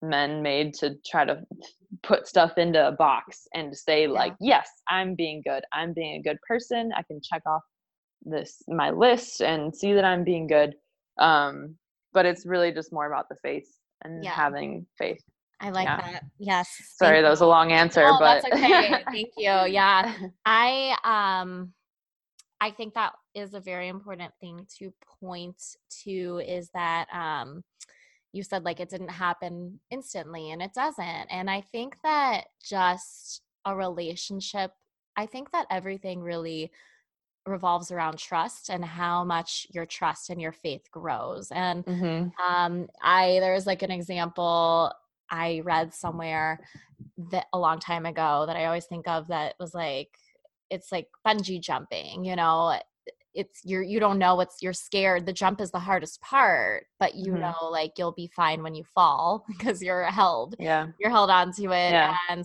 [0.01, 1.41] men made to try to
[2.03, 4.09] put stuff into a box and say yeah.
[4.09, 7.63] like yes i'm being good i'm being a good person i can check off
[8.21, 10.73] this my list and see that i'm being good
[11.19, 11.75] um
[12.13, 13.67] but it's really just more about the faith
[14.05, 14.31] and yeah.
[14.31, 15.21] having faith
[15.61, 15.97] I like yeah.
[15.97, 16.23] that.
[16.37, 16.69] Yes.
[16.97, 19.03] Sorry, that was a long answer, oh, but that's okay.
[19.11, 19.49] Thank you.
[19.67, 20.13] Yeah.
[20.45, 21.73] I um
[22.61, 25.61] I think that is a very important thing to point
[26.03, 27.63] to is that um,
[28.33, 31.27] you said like it didn't happen instantly and it doesn't.
[31.29, 34.71] And I think that just a relationship,
[35.15, 36.71] I think that everything really
[37.45, 41.49] revolves around trust and how much your trust and your faith grows.
[41.51, 42.53] And mm-hmm.
[42.53, 44.91] um, I there's like an example
[45.31, 46.59] I read somewhere
[47.31, 50.09] that a long time ago that I always think of that was like
[50.69, 52.77] it's like bungee jumping, you know,
[53.33, 57.13] it's you're you don't know what's you're scared the jump is the hardest part but
[57.13, 57.41] you Mhm.
[57.41, 60.87] know like you'll be fine when you fall because you're held Yeah.
[60.99, 62.17] you're held onto it Yeah.
[62.29, 62.43] and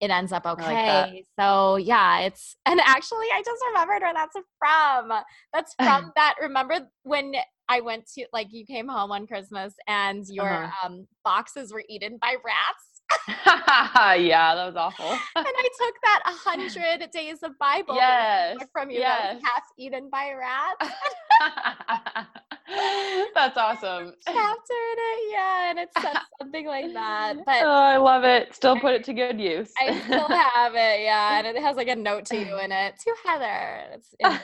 [0.00, 1.42] it ends up okay that.
[1.42, 5.12] so yeah it's and actually i just remembered where that's from
[5.52, 7.34] that's from that remember when
[7.68, 10.88] i went to like you came home on christmas and your Uh-huh.
[10.88, 12.84] um boxes were eaten by rats
[13.28, 15.10] yeah, that was awful.
[15.36, 19.40] and I took that a hundred days of Bible Yes, from you yes.
[19.44, 20.92] half eaten by rats
[23.34, 24.12] That's awesome.
[24.24, 24.34] chapter
[24.72, 27.34] in it, yeah, and it said something like that.
[27.38, 28.54] Oh, But I love it.
[28.54, 29.72] Still put it to good use.
[29.80, 32.94] I still have it, yeah, and it has like a note to you in it
[32.98, 33.92] to Heather.
[33.94, 34.38] It's in my,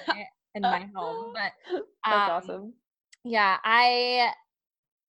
[0.55, 1.53] in my home, but
[2.05, 2.73] That's um, awesome.
[3.25, 4.33] Yeah, I,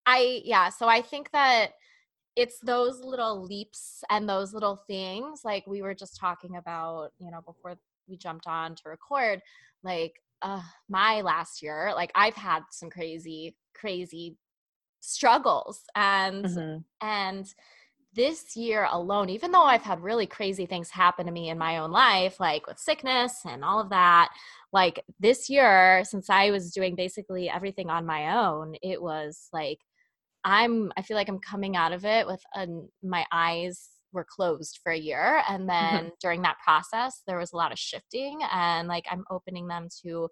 [0.06, 0.70] I yeah.
[0.70, 1.72] So I think that
[2.36, 7.32] it's those little leaps and those little things like we were just talking about you
[7.32, 7.76] know before
[8.08, 9.42] we jumped on to record
[9.84, 14.38] like uh my last year like i've had some crazy crazy
[15.02, 16.84] struggles and Mhm.
[17.02, 17.54] and
[18.16, 21.78] this year alone even though i've had really crazy things happen to me in my
[21.78, 24.30] own life like with sickness and all of that
[24.74, 29.80] like this year since i was doing basically everything on my own it was like
[30.44, 34.80] I'm I feel like I'm coming out of it with an, my eyes were closed
[34.84, 38.88] for a year and then during that process there was a lot of shifting and
[38.88, 40.30] like I'm opening them to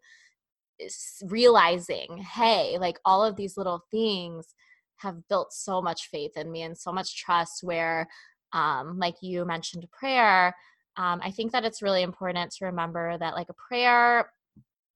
[1.23, 4.55] realizing hey like all of these little things
[4.97, 8.07] have built so much faith in me and so much trust where
[8.53, 10.55] um like you mentioned prayer
[10.97, 14.31] um I think that it's really important to remember that like a prayer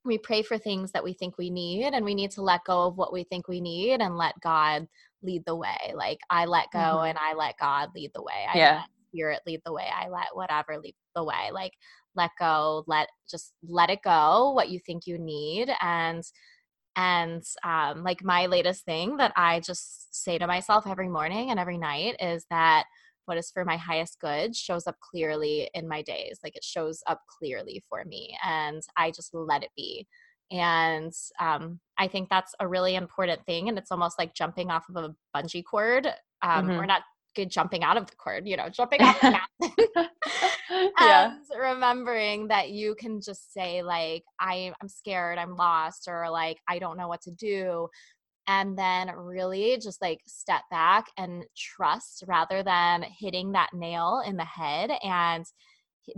[0.05, 2.83] we pray for things that we think we need and we need to let go
[2.83, 4.87] of what we think we need and let god
[5.23, 7.09] lead the way like i let go Mhm.
[7.09, 8.75] and i let god lead the way i Yeah.
[8.75, 11.73] let spirit lead the way i let whatever lead the way like
[12.15, 16.23] let go let just let it go what you think you need and
[16.95, 21.59] and um like my latest thing that i just say to myself every morning and
[21.59, 22.85] every night is that
[23.25, 27.01] what is for my highest good shows up clearly in my days like it shows
[27.07, 30.05] up clearly for me and i just let it be
[30.51, 34.85] and um, i think that's a really important thing and it's almost like jumping off
[34.89, 36.07] of a bungee cord
[36.41, 36.87] um, or Mhm.
[36.87, 37.01] not
[37.35, 40.09] good jumping out of the cord you know jumping off the mountain
[41.01, 41.33] yeah.
[41.51, 46.59] and remembering that you can just say like I, i'm scared i'm lost or like
[46.69, 47.89] i don't know what to do
[48.47, 54.37] and then really just like step back and trust rather than hitting that nail in
[54.37, 55.45] the head and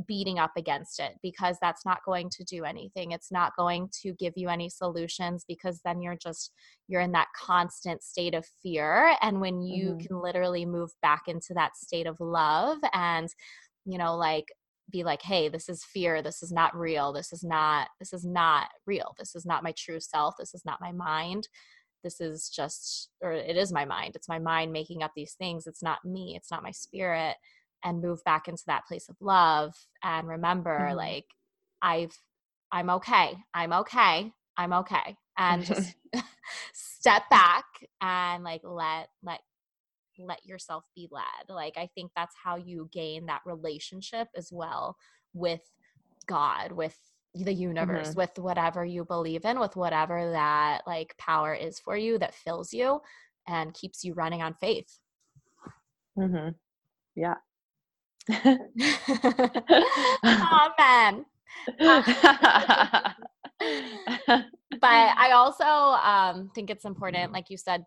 [0.06, 3.12] beating up against it because that's not going to do anything.
[3.12, 6.52] It's not going to give you any solutions because then you're just
[6.90, 9.16] you're in that constant state of fear.
[9.22, 10.02] And when you Mhm.
[10.06, 13.30] can literally move back into that state of love and
[13.86, 14.46] you know like
[14.92, 16.22] be like hey this is fear.
[16.22, 17.14] This is not real.
[17.14, 19.16] This is not this is not real.
[19.18, 20.36] This is not my true self.
[20.38, 21.48] This is not my mind
[22.04, 25.68] this is just or it is my mind it's my mind making up these things
[25.68, 27.36] it's not me it's not my spirit
[27.84, 29.74] and move back into that place of love
[30.04, 30.96] and remember Mhm.
[30.96, 31.26] like
[31.82, 32.18] i've
[32.72, 35.96] i'm okay i'm okay i'm okay and just
[36.74, 37.66] step back
[38.02, 39.42] and like let let
[40.20, 44.98] let yourself be led like i think that's how you gain that relationship as well
[45.34, 45.62] with
[46.28, 46.98] god with
[47.44, 52.18] the universe with whatever you believe in with whatever that like power is for you
[52.20, 53.02] that fills you
[53.48, 55.00] and keeps you running on faith.
[56.16, 56.50] Hmm
[57.16, 57.36] Yeah.
[60.20, 61.26] amen.
[64.80, 67.86] But i also um think it's important like you said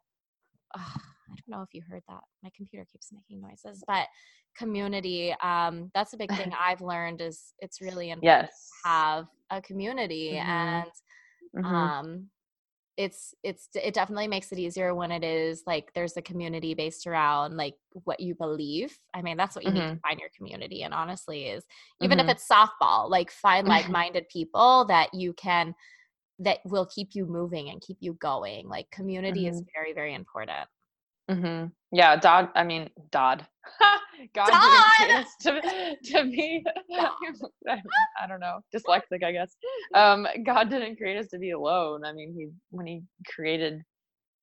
[0.75, 1.01] ugh,
[1.33, 2.23] i don't know if you heard that.
[2.43, 4.07] My computer keeps making noises but
[4.57, 8.71] community um that's a big thing i've learned is it's really important yes.
[8.85, 10.47] to have a community Mhm.
[10.47, 10.91] and
[11.57, 11.65] Mhm.
[11.65, 12.31] um
[12.97, 17.07] it's it's it definitely makes it easier when it is like there's a community based
[17.07, 17.75] around like
[18.05, 18.99] what you believe.
[19.15, 21.65] I mean that's what you need to find your community and honestly is
[22.03, 25.75] even if it's softball like find like-minded people that you can
[26.41, 28.69] that will keep you moving and keep you going.
[28.69, 30.69] Like community is very very important
[31.31, 32.51] hmm Yeah, Dodd.
[32.55, 33.47] I mean, Dodd.
[34.35, 34.63] God Dodd!
[34.63, 36.65] didn't create us to, to be.
[37.69, 39.57] I don't know, dyslexic, I guess.
[39.95, 42.05] Um, God didn't create us to be alone.
[42.05, 43.83] I mean, he when he created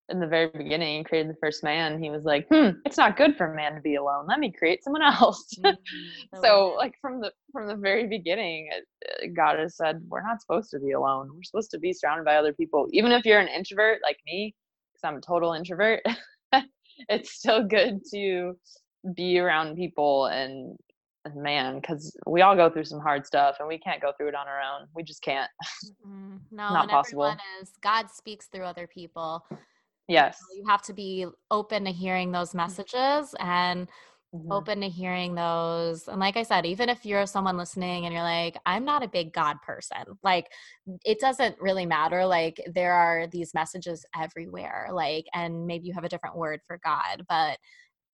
[0.10, 2.02] in the very beginning, he created the first man.
[2.02, 4.26] He was like, "Hmm, it's not good for man to be alone.
[4.28, 5.76] Let me create someone else." Mhm,
[6.42, 8.70] so, like from the from the very beginning,
[9.36, 11.30] God has said we're not supposed to be alone.
[11.34, 14.56] We're supposed to be surrounded by other people, even if you're an introvert like me,
[14.94, 16.02] because I'm a total introvert.
[17.10, 18.58] it's still good to
[19.16, 20.78] be around people and
[21.36, 24.36] man, because we all go through some hard stuff and we can't go through it
[24.36, 24.88] on our own.
[24.96, 25.50] We just can't.
[26.08, 27.36] Mm, no, Not and possible.
[27.62, 29.44] is God speaks through other people.
[30.08, 30.38] Yes.
[30.56, 33.88] You have to be open to hearing those messages and
[34.44, 34.50] Mhm.
[34.52, 36.08] open to hearing those.
[36.08, 39.08] And like I said, even if you're someone listening and you're like, I'm not a
[39.08, 40.48] big God person, like
[41.06, 42.26] it doesn't really matter.
[42.26, 46.80] Like there are these messages everywhere, like, and maybe you have a different word for
[46.84, 47.60] God, but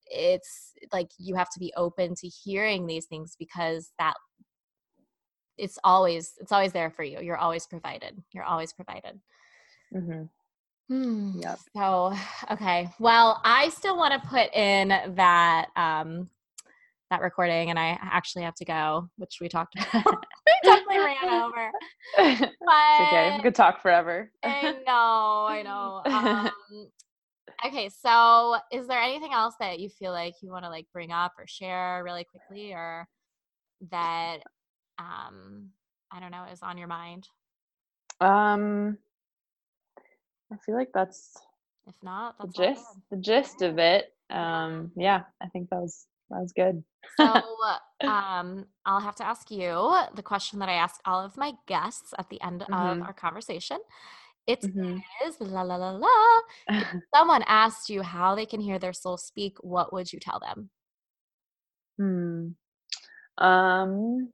[0.06, 4.14] it's like you have to be open to hearing these things because that
[5.56, 9.20] it's always it's always there for you you're always provided you're always provided
[9.90, 10.28] Mhm.
[10.88, 11.40] Hmm.
[11.40, 11.58] Yep.
[11.76, 12.12] So,
[12.50, 12.88] okay.
[12.98, 16.28] Well, I still want to put in that um
[17.10, 20.04] that recording, and I actually have to go, which we talked about.
[20.46, 21.70] we definitely ran over,
[22.18, 23.32] it's okay.
[23.36, 24.30] We could talk forever.
[24.42, 26.02] I know, I know.
[26.74, 26.88] Um,
[27.66, 31.12] okay, so is there anything else that you feel like you want to like bring
[31.12, 33.08] up or share really quickly, or
[33.90, 34.38] that
[34.98, 35.70] um
[36.12, 37.28] I don't know is on your mind?
[38.20, 38.98] um,
[40.54, 41.36] I feel like that's
[41.86, 42.86] If not, the that's all gist.
[43.10, 44.14] The gist of it.
[44.30, 46.84] Um, yeah, I think that was that was good.
[47.16, 47.24] So,
[48.06, 52.14] um, I'll have to ask you the question that I ask all of my guests
[52.18, 53.02] at the end of Mhm.
[53.02, 53.78] our conversation.
[54.46, 55.04] It is Mhm.
[55.40, 56.40] la la la la.
[56.78, 60.40] If someone asked you how they can hear their soul speak, what would you tell
[60.40, 60.70] them?
[61.98, 62.54] Hmm.
[63.38, 64.32] Um.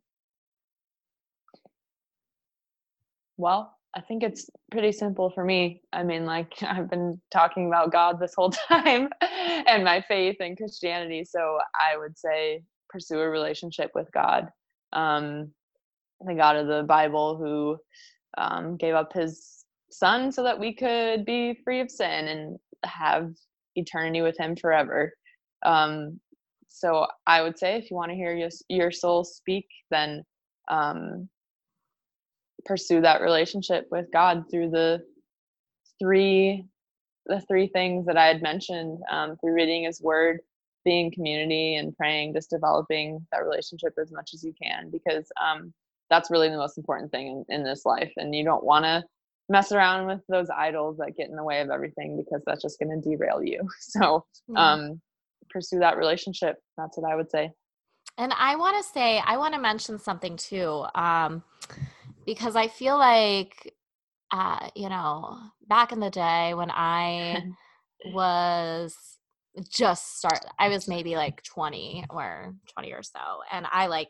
[3.37, 5.82] Well, I think it's pretty simple for me.
[5.93, 10.57] I mean, like I've been talking about God this whole time and my faith and
[10.57, 11.24] Christianity.
[11.24, 14.49] So I would say pursue a relationship with God,
[14.93, 15.53] um,
[16.24, 17.76] the God of the Bible who
[18.38, 23.32] um, gave up his son so that we could be free of sin and have
[23.76, 25.12] eternity with him forever.
[25.64, 26.20] Um,
[26.68, 30.24] so I would say if you want to hear your, your soul speak, then
[30.68, 31.28] um,
[32.64, 35.02] pursue that relationship with God through the
[35.98, 36.66] three
[37.26, 40.40] the three things that I had mentioned um, through reading His Word,
[40.84, 42.34] being community, and praying.
[42.34, 45.72] Just developing that relationship as much as you can because um,
[46.08, 48.12] that's really the most important thing in, in this life.
[48.16, 49.04] And you don't want to
[49.48, 52.78] mess around with those idols that get in the way of everything because that's just
[52.78, 53.61] going to derail you.
[53.80, 54.24] So
[54.56, 55.00] um,
[55.50, 56.56] pursue that relationship.
[56.76, 57.50] That's what I would say.
[58.16, 61.42] And I want to say, I want to mention something too, um,
[62.27, 63.75] because I feel like,
[64.31, 67.43] uh, you know, back in the day when I
[68.07, 68.97] was
[69.68, 74.09] just start, I was maybe like 20 or 20 or so, and I like,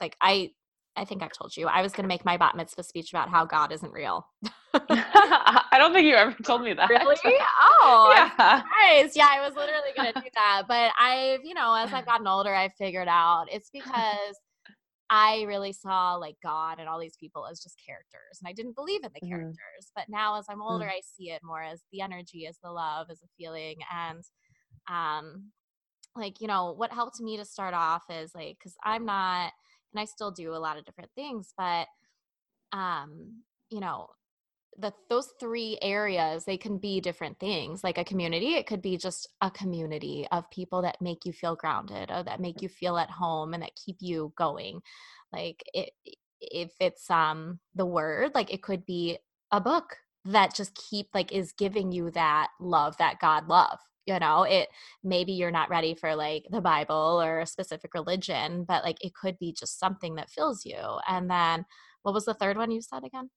[0.00, 0.50] like I,
[0.94, 3.30] I think I've told you I was going to make my bat mitzvah speech about
[3.30, 4.26] how God isn't real.
[4.74, 6.90] I don't think you ever told me that.
[6.90, 7.16] Really?
[7.24, 8.28] Oh, yeah.
[8.28, 9.16] surprised.
[9.16, 10.64] Yeah, I was literally going to do that.
[10.68, 14.36] But I've, you know, as I've gotten older, I've figured out it's because
[15.12, 18.40] I really saw like God and all these people as just characters.
[18.40, 19.58] And I didn't believe in the Mhm.
[19.60, 19.92] characters.
[19.94, 23.10] But now as I'm older, I see it more as the energy, as the love,
[23.10, 23.78] as a feeling.
[23.92, 24.24] And,
[24.88, 25.52] um,
[26.16, 29.52] like, you know, what helped me to start off is like, cause I'm not,
[29.92, 31.88] and I still do a lot of different things, but,
[32.72, 34.08] um, you know,
[34.78, 38.96] the those three areas they can be different things like a community it could be
[38.96, 42.96] just a community of people that make you feel grounded or that make you feel
[42.96, 44.80] at home and that keep you going.
[45.32, 45.92] Like it
[46.40, 49.18] if it's um the word like it could be
[49.52, 54.18] a book that just keep like is giving you that love that god love you
[54.18, 54.42] know?
[54.42, 54.68] It
[55.04, 59.14] maybe you're not ready for like the bible or a specific religion but like it
[59.14, 60.78] could be just something that fills you.
[61.08, 61.64] And then
[62.02, 63.30] what was the third one you said again?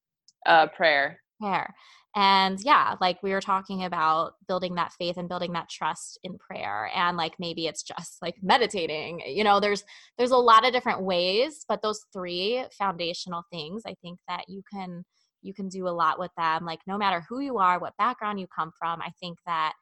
[0.45, 1.21] Uh, prayer.
[1.41, 1.73] Prayer.
[2.15, 6.37] And yeah, like we were talking about building that faith and building that trust in
[6.37, 9.21] prayer and like maybe it's just like meditating.
[9.25, 9.83] You know, there's
[10.17, 14.61] there's a lot of different ways, but those three foundational things, I think that you
[14.71, 15.03] can
[15.41, 18.39] you can do a lot with them like no matter who you are, what background
[18.39, 19.73] you come from, I think that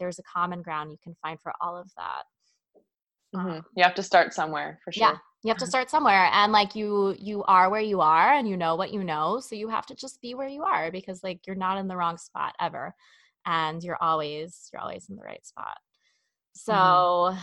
[0.00, 2.24] there's a common ground you can find for all of that.
[3.34, 3.62] Mhm.
[3.76, 5.02] You have to start somewhere for sure.
[5.02, 5.18] Yeah.
[5.42, 8.56] You have to start somewhere and like you you are where you are and you
[8.56, 11.46] know what you know, so you have to just be where you are because like
[11.46, 12.94] you're not in the wrong spot ever
[13.44, 15.78] and you're always you're always in the right spot.
[16.54, 17.34] So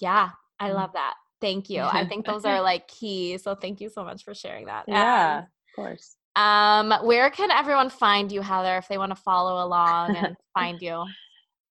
[0.00, 0.74] yeah, I Mhm.
[0.74, 1.14] love that.
[1.40, 1.82] Thank you.
[1.82, 3.38] I think those are like key.
[3.38, 4.86] So thank you so much for sharing that.
[4.88, 6.16] Yeah, And, of course.
[6.36, 10.80] um where can everyone find you, Heather, if they want to follow along and find
[10.82, 11.04] you?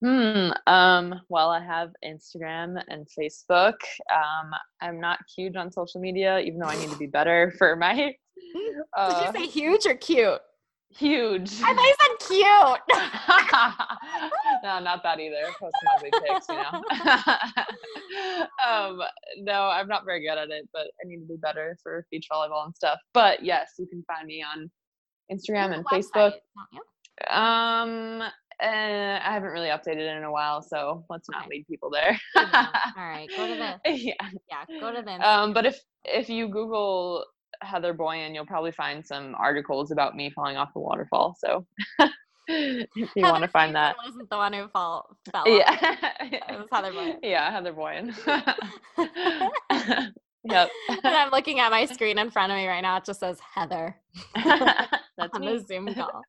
[0.04, 0.52] Hmm.
[0.68, 3.76] Um, well, I have Instagram and Facebook.
[4.14, 4.52] Um,
[4.82, 7.94] I'm not huge on social media, even though I need to be better for my
[8.54, 10.42] Did uh, you say huge or cute?
[10.96, 11.52] huge.
[11.64, 12.82] I thought you said cute.
[14.64, 15.42] no, not that either.
[15.60, 16.84] Post ugly pics, you know.
[18.68, 19.02] um,
[19.40, 22.28] no, I'm not very good at it, but I need to be better for beach
[22.32, 23.00] volleyball and stuff.
[23.14, 24.70] But yes, you can find me on
[25.32, 26.34] Instagram and Facebook.
[27.30, 28.24] Um,
[28.62, 31.50] uh, I haven't really updated it in a while, so let's not Okay.
[31.58, 32.20] lead people there.
[32.36, 32.46] All
[32.98, 34.14] right, go to the yeah.
[34.50, 35.12] yeah, go to the.
[35.28, 37.26] Um, but if if you Google
[37.62, 41.36] Heather Boyan, you'll probably find some articles about me falling off the waterfall.
[41.40, 41.66] So
[42.48, 45.48] if you want to find that, wasn't the one who fall, fell.
[45.48, 45.78] yeah,
[46.22, 47.16] It was Heather Boyan.
[47.24, 48.14] Yeah, Heather Boyan.
[50.44, 50.70] yep.
[50.90, 52.98] and I'm looking at my screen in front of me right now.
[52.98, 53.96] It just says Heather
[55.18, 55.58] That's on me.
[55.58, 56.22] the Zoom call.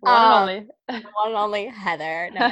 [0.00, 0.68] One Um, and
[1.04, 2.30] The one and only Heather.
[2.32, 2.50] No,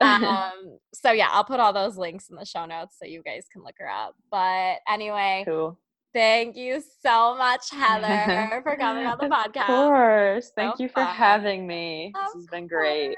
[0.00, 3.46] um, so yeah, I'll put all those links in the show notes so you guys
[3.52, 4.14] can look her up.
[4.30, 5.78] But anyway, cool.
[6.14, 9.60] thank you so much, Heather, for coming on the podcast.
[9.62, 10.52] Of course.
[10.56, 11.14] Thank So you for fun.
[11.14, 12.12] having me.
[12.16, 13.16] Of this has been great.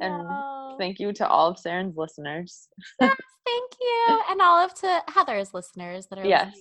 [0.00, 0.28] and.
[0.78, 2.68] Thank you to all of Saren's listeners.
[3.00, 6.54] Yes, thank you, and all of to Heather's listeners that are Yes.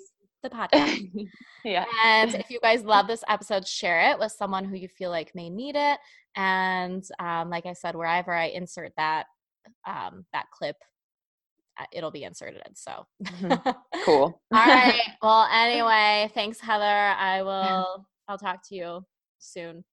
[0.44, 1.28] The podcast.
[1.66, 1.86] yeah.
[2.04, 5.34] And if you guys love this episode, share it with someone who you feel like
[5.36, 6.00] may need it.
[6.36, 9.26] And um, like I said, wherever I insert that
[9.86, 10.76] um, that clip,
[11.80, 12.62] uh, it'll be inserted.
[12.76, 13.76] So Mhm.
[14.06, 14.42] Cool.
[14.54, 15.02] All right.
[15.22, 16.84] Well, anyway, thanks, Heather.
[16.86, 18.06] I will.
[18.28, 19.06] I'll talk to you
[19.40, 19.84] soon.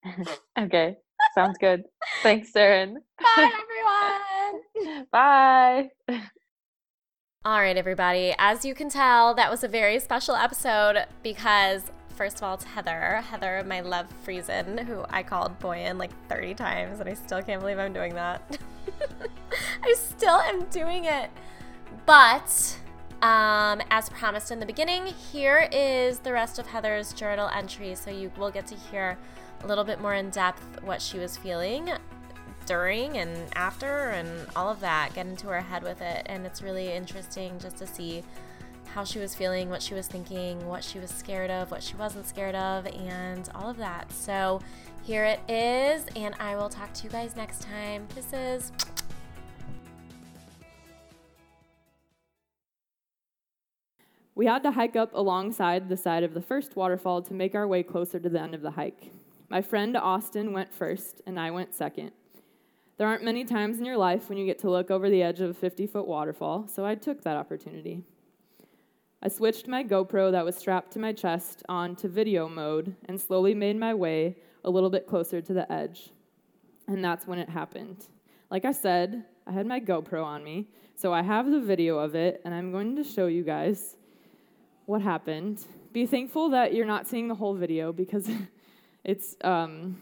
[0.58, 0.96] okay.
[1.34, 1.84] Sounds good.
[2.22, 2.94] Thanks, Saren.
[3.20, 3.50] Bye,
[4.76, 5.06] everyone.
[5.10, 5.88] Bye.
[7.46, 8.34] All right, everybody.
[8.38, 11.82] As you can tell, that was a very special episode because,
[12.16, 13.20] first of all, it's Heather.
[13.20, 17.60] Heather, my love Friesen, who I called Boyan like 30 times, and I still can't
[17.60, 18.58] believe I'm doing that.
[19.84, 21.28] I still am doing it.
[22.06, 22.78] But,
[23.20, 27.94] um, as promised in the beginning, here is the rest of Heather's journal entry.
[27.94, 29.18] So you will get to hear
[29.62, 31.90] a little bit more in depth what she was feeling
[32.66, 36.62] during and after and all of that get into her head with it and it's
[36.62, 38.22] really interesting just to see
[38.94, 41.96] how she was feeling what she was thinking what she was scared of what she
[41.96, 44.60] wasn't scared of and all of that so
[45.02, 48.72] here it is and i will talk to you guys next time kisses
[54.36, 57.68] We had to hike up alongside the side of the first waterfall to make our
[57.68, 59.12] way closer to the end of the hike.
[59.48, 62.10] My friend Austin went first, and I went second.
[62.96, 65.40] There aren't many times in your life when you get to look over the edge
[65.40, 68.04] of a 50 foot waterfall, so I took that opportunity.
[69.20, 73.20] I switched my GoPro that was strapped to my chest on to video mode and
[73.20, 76.10] slowly made my way a little bit closer to the edge.
[76.86, 78.06] And that's when it happened.
[78.50, 82.14] Like I said, I had my GoPro on me, so I have the video of
[82.14, 83.96] it, and I'm going to show you guys
[84.86, 85.66] what happened.
[85.92, 88.30] Be thankful that you're not seeing the whole video because
[89.04, 89.96] it's um,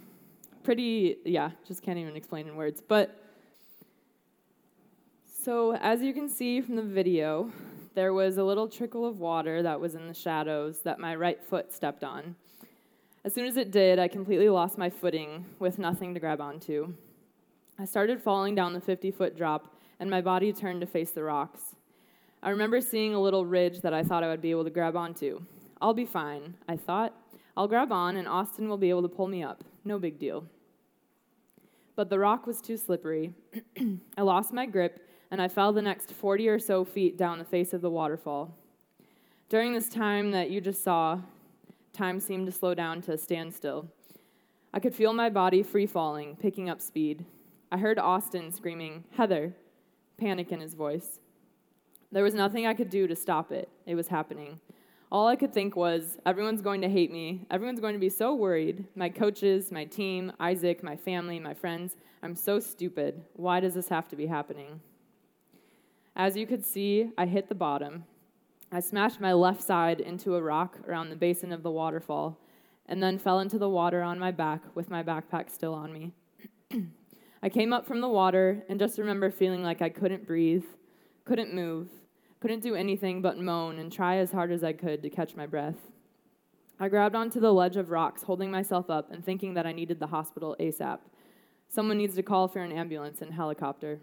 [0.62, 2.82] pretty, yeah, just can't even explain in words.
[2.86, 3.18] But
[5.42, 7.50] so, as you can see from the video,
[7.94, 11.42] there was a little trickle of water that was in the shadows that my right
[11.42, 12.36] foot stepped on.
[13.24, 16.94] As soon as it did, I completely lost my footing with nothing to grab onto.
[17.78, 21.22] I started falling down the 50 foot drop, and my body turned to face the
[21.22, 21.76] rocks.
[22.42, 24.96] I remember seeing a little ridge that I thought I would be able to grab
[24.96, 25.40] onto.
[25.80, 27.14] I'll be fine, I thought.
[27.56, 29.62] I'll grab on, and Austin will be able to pull me up.
[29.84, 30.44] No big deal.
[31.96, 33.34] But the rock was too slippery.
[34.16, 37.44] I lost my grip, and I fell the next 40 or so feet down the
[37.44, 38.54] face of the waterfall.
[39.48, 41.20] During this time that you just saw,
[41.92, 43.88] time seemed to slow down to a standstill.
[44.72, 47.26] I could feel my body free falling, picking up speed.
[47.70, 49.52] I heard Austin screaming, Heather,
[50.16, 51.20] panic in his voice.
[52.10, 53.68] There was nothing I could do to stop it.
[53.84, 54.60] It was happening.
[55.12, 57.44] All I could think was, everyone's going to hate me.
[57.50, 58.86] Everyone's going to be so worried.
[58.94, 61.96] My coaches, my team, Isaac, my family, my friends.
[62.22, 63.22] I'm so stupid.
[63.34, 64.80] Why does this have to be happening?
[66.16, 68.04] As you could see, I hit the bottom.
[68.72, 72.38] I smashed my left side into a rock around the basin of the waterfall
[72.86, 76.12] and then fell into the water on my back with my backpack still on me.
[77.42, 80.64] I came up from the water and just remember feeling like I couldn't breathe,
[81.26, 81.88] couldn't move,
[82.42, 85.46] couldn't do anything but moan and try as hard as I could to catch my
[85.46, 85.76] breath.
[86.80, 90.00] I grabbed onto the ledge of rocks, holding myself up and thinking that I needed
[90.00, 90.98] the hospital ASAP.
[91.68, 94.00] Someone needs to call for an ambulance and helicopter.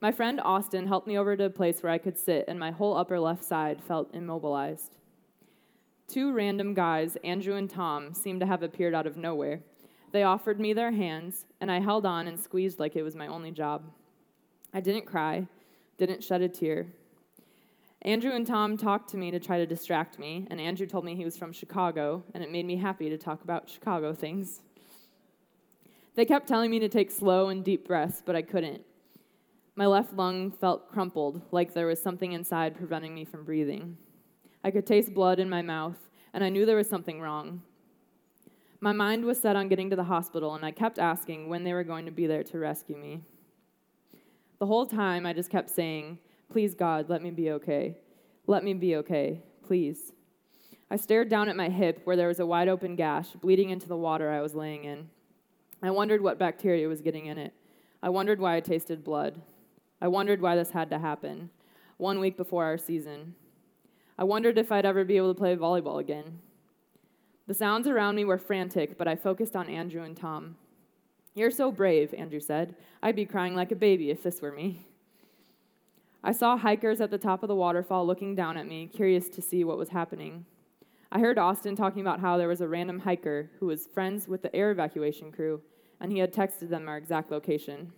[0.00, 2.70] My friend Austin helped me over to a place where I could sit, and my
[2.70, 4.94] whole upper left side felt immobilized.
[6.06, 9.58] Two random guys, Andrew and Tom, seemed to have appeared out of nowhere.
[10.12, 13.26] They offered me their hands, and I held on and squeezed like it was my
[13.26, 13.90] only job.
[14.72, 15.48] I didn't cry,
[15.96, 16.86] didn't shed a tear.
[18.02, 21.16] Andrew and Tom talked to me to try to distract me, and Andrew told me
[21.16, 24.62] he was from Chicago, and it made me happy to talk about Chicago things.
[26.14, 28.82] They kept telling me to take slow and deep breaths, but I couldn't.
[29.74, 33.96] My left lung felt crumpled, like there was something inside preventing me from breathing.
[34.62, 35.98] I could taste blood in my mouth,
[36.32, 37.62] and I knew there was something wrong.
[38.80, 41.72] My mind was set on getting to the hospital, and I kept asking when they
[41.72, 43.22] were going to be there to rescue me.
[44.60, 46.18] The whole time, I just kept saying,
[46.50, 47.96] Please, God, let me be okay.
[48.46, 50.12] Let me be okay, please.
[50.90, 53.88] I stared down at my hip where there was a wide open gash bleeding into
[53.88, 55.10] the water I was laying in.
[55.82, 57.52] I wondered what bacteria was getting in it.
[58.02, 59.40] I wondered why I tasted blood.
[60.00, 61.50] I wondered why this had to happen,
[61.98, 63.34] one week before our season.
[64.16, 66.38] I wondered if I'd ever be able to play volleyball again.
[67.46, 70.56] The sounds around me were frantic, but I focused on Andrew and Tom.
[71.34, 72.74] You're so brave, Andrew said.
[73.02, 74.86] I'd be crying like a baby if this were me.
[76.22, 79.42] I saw hikers at the top of the waterfall looking down at me, curious to
[79.42, 80.44] see what was happening.
[81.12, 84.42] I heard Austin talking about how there was a random hiker who was friends with
[84.42, 85.62] the air evacuation crew,
[86.00, 87.92] and he had texted them our exact location.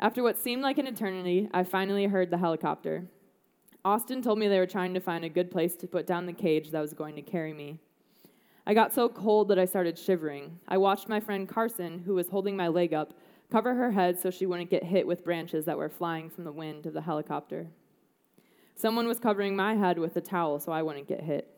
[0.00, 3.08] After what seemed like an eternity, I finally heard the helicopter.
[3.84, 6.32] Austin told me they were trying to find a good place to put down the
[6.32, 7.80] cage that was going to carry me.
[8.66, 10.60] I got so cold that I started shivering.
[10.68, 13.14] I watched my friend Carson, who was holding my leg up,
[13.50, 16.52] cover her head so she wouldn't get hit with branches that were flying from the
[16.52, 17.68] wind of the helicopter.
[18.74, 21.48] Someone was covering my head with a towel so I wouldn't get hit.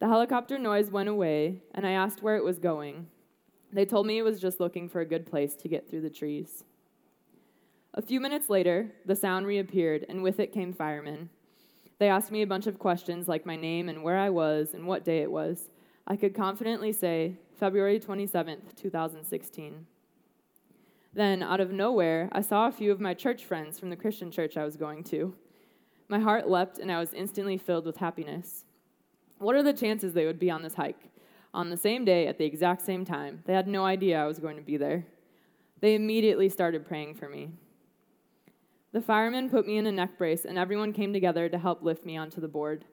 [0.00, 3.06] The helicopter noise went away, and I asked where it was going.
[3.72, 6.10] They told me it was just looking for a good place to get through the
[6.10, 6.64] trees.
[7.94, 11.30] A few minutes later, the sound reappeared, and with it came firemen.
[11.98, 14.86] They asked me a bunch of questions like my name and where I was and
[14.86, 15.70] what day it was.
[16.06, 19.86] I could confidently say February 27th, 2016.
[21.14, 24.32] Then, out of nowhere, I saw a few of my church friends from the Christian
[24.32, 25.32] church I was going to.
[26.08, 28.64] My heart leapt, and I was instantly filled with happiness.
[29.38, 31.10] What are the chances they would be on this hike?
[31.54, 33.42] On the same day, at the exact same time.
[33.46, 35.06] They had no idea I was going to be there.
[35.80, 37.50] They immediately started praying for me.
[38.90, 42.04] The firemen put me in a neck brace, and everyone came together to help lift
[42.04, 42.84] me onto the board.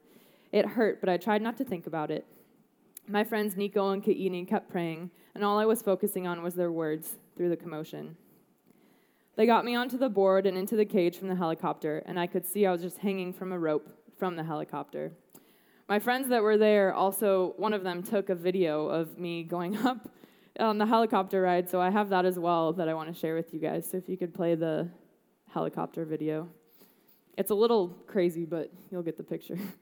[0.52, 2.26] It hurt, but I tried not to think about it.
[3.08, 6.72] My friends Nico and Kaini kept praying, and all I was focusing on was their
[6.72, 8.16] words through the commotion.
[9.36, 12.28] They got me onto the board and into the cage from the helicopter, and I
[12.28, 13.90] could see I was just hanging from a rope
[14.20, 15.12] from the helicopter.
[15.90, 19.76] My friends that were there also, one of them took a video of me going
[19.88, 20.08] up
[20.60, 23.34] on the helicopter ride, so I have that as well that I want to share
[23.34, 23.90] with you guys.
[23.90, 24.88] So if you could play the
[25.52, 26.48] helicopter video.
[27.40, 29.58] It's a little crazy, but you'll get the picture.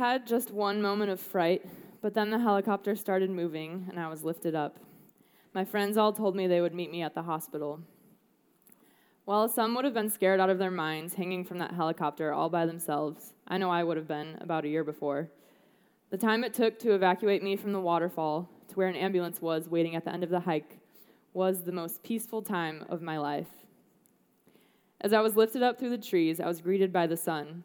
[0.00, 1.62] had just one moment of fright,
[2.00, 4.78] but then the helicopter started moving and I was lifted up.
[5.52, 7.80] My friends all told me they would meet me at the hospital.
[9.26, 12.48] While some would have been scared out of their minds hanging from that helicopter all
[12.48, 15.28] by themselves, I know I would have been about a year before.
[16.08, 19.68] The time it took to evacuate me from the waterfall to where an ambulance was
[19.68, 20.78] waiting at the end of the hike
[21.34, 23.50] was the most peaceful time of my life.
[25.02, 27.64] As I was lifted up through the trees, I was greeted by the sun,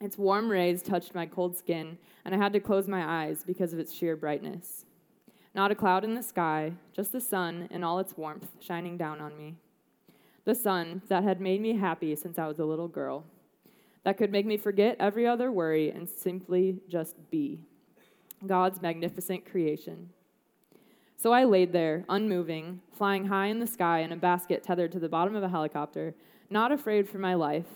[0.00, 3.72] its warm rays touched my cold skin, and I had to close my eyes because
[3.72, 4.84] of its sheer brightness.
[5.54, 9.20] Not a cloud in the sky, just the sun in all its warmth shining down
[9.20, 9.56] on me.
[10.44, 13.24] The sun that had made me happy since I was a little girl,
[14.04, 17.58] that could make me forget every other worry and simply just be.
[18.46, 20.10] God's magnificent creation.
[21.16, 25.00] So I laid there, unmoving, flying high in the sky in a basket tethered to
[25.00, 26.14] the bottom of a helicopter,
[26.48, 27.66] not afraid for my life,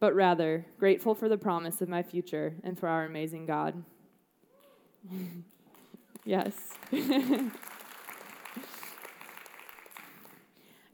[0.00, 3.82] but rather grateful for the promise of my future and for our amazing God.
[6.24, 6.54] yes.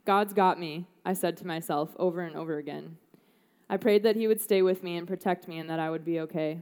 [0.05, 2.97] God's got me, I said to myself over and over again.
[3.69, 6.05] I prayed that He would stay with me and protect me and that I would
[6.05, 6.61] be okay.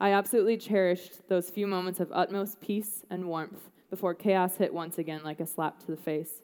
[0.00, 4.98] I absolutely cherished those few moments of utmost peace and warmth before chaos hit once
[4.98, 6.42] again like a slap to the face.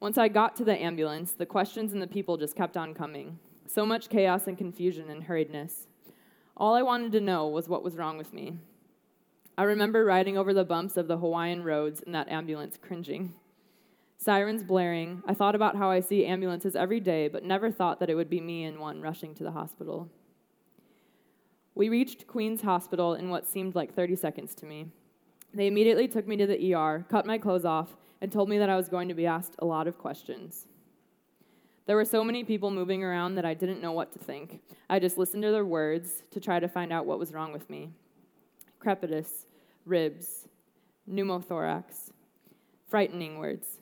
[0.00, 3.38] Once I got to the ambulance, the questions and the people just kept on coming.
[3.68, 5.88] So much chaos and confusion and hurriedness.
[6.56, 8.56] All I wanted to know was what was wrong with me.
[9.58, 13.34] I remember riding over the bumps of the Hawaiian roads in that ambulance, cringing.
[14.16, 18.08] Sirens blaring, I thought about how I see ambulances every day, but never thought that
[18.08, 20.08] it would be me in one rushing to the hospital.
[21.74, 24.86] We reached Queen's Hospital in what seemed like 30 seconds to me.
[25.52, 28.70] They immediately took me to the ER, cut my clothes off, and told me that
[28.70, 30.66] I was going to be asked a lot of questions.
[31.88, 34.60] There were so many people moving around that I didn't know what to think.
[34.90, 37.68] I just listened to their words to try to find out what was wrong with
[37.70, 37.88] me
[38.78, 39.46] crepitus,
[39.86, 40.46] ribs,
[41.10, 42.12] pneumothorax,
[42.86, 43.78] frightening words.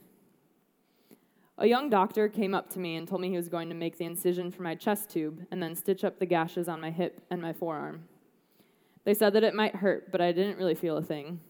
[1.59, 3.99] A young doctor came up to me and told me he was going to make
[3.99, 7.21] the incision for my chest tube and then stitch up the gashes on my hip
[7.29, 8.05] and my forearm.
[9.03, 11.41] They said that it might hurt, but I didn't really feel a thing.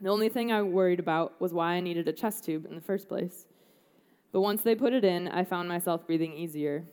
[0.00, 2.80] The only thing I worried about was why I needed a chest tube in the
[2.80, 3.44] first place.
[4.34, 6.84] But once they put it in, I found myself breathing easier.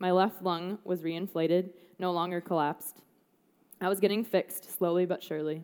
[0.00, 1.70] My left lung was reinflated,
[2.00, 3.02] no longer collapsed.
[3.80, 5.62] I was getting fixed, slowly but surely.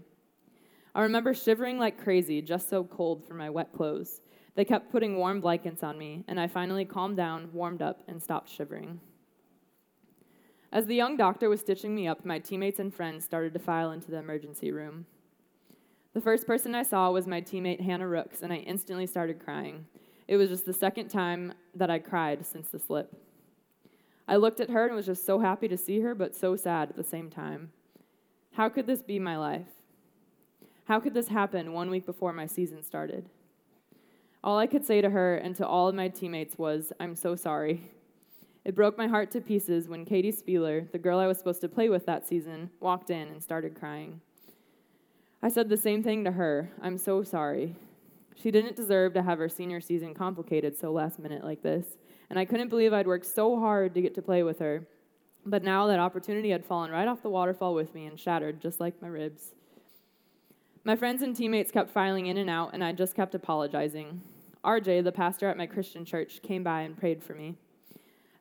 [0.95, 4.21] I remember shivering like crazy, just so cold from my wet clothes.
[4.55, 8.23] They kept putting warm blankets on me, and I finally calmed down, warmed up, and
[8.23, 9.01] stopped shivering.
[10.71, 13.91] As the young doctor was stitching me up, my teammates and friends started to file
[13.91, 15.07] into the emergency room.
[16.13, 19.87] The first person I saw was my teammate Hannah Rooks, and I instantly started crying.
[20.27, 23.13] It was just the second time that I cried since the slip.
[24.27, 26.91] I looked at her and was just so happy to see her, but so sad
[26.91, 27.73] at the same time.
[28.53, 29.67] How could this be my life?
[30.87, 33.29] How could this happen one week before my season started?
[34.43, 37.37] All I could say to her and to all of my teammates was, I'm so
[37.37, 37.91] sorry.
[38.65, 41.69] It broke my heart to pieces when Katie Spieler, the girl I was supposed to
[41.69, 44.21] play with that season, walked in and started crying.
[45.43, 47.77] I said the same thing to her I'm so sorry.
[48.35, 51.87] She didn't deserve to have her senior season complicated so last minute like this,
[52.29, 54.87] and I couldn't believe I'd worked so hard to get to play with her.
[55.47, 58.81] But now that opportunity had fallen right off the waterfall with me and shattered just
[58.81, 59.55] like my ribs.
[60.85, 64.21] My friends and teammates kept filing in and out, and I just kept apologizing.
[64.65, 67.57] RJ, the pastor at my Christian church, came by and prayed for me.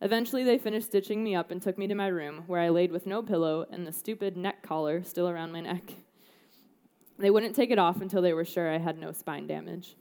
[0.01, 2.91] Eventually, they finished stitching me up and took me to my room, where I laid
[2.91, 5.93] with no pillow and the stupid neck collar still around my neck.
[7.23, 9.95] They wouldn't take it off until they were sure I had no spine damage.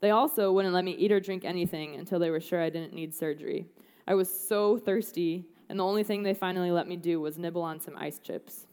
[0.00, 2.92] They also wouldn't let me eat or drink anything until they were sure I didn't
[2.92, 3.66] need surgery.
[4.08, 7.62] I was so thirsty, and the only thing they finally let me do was nibble
[7.62, 8.66] on some ice chips.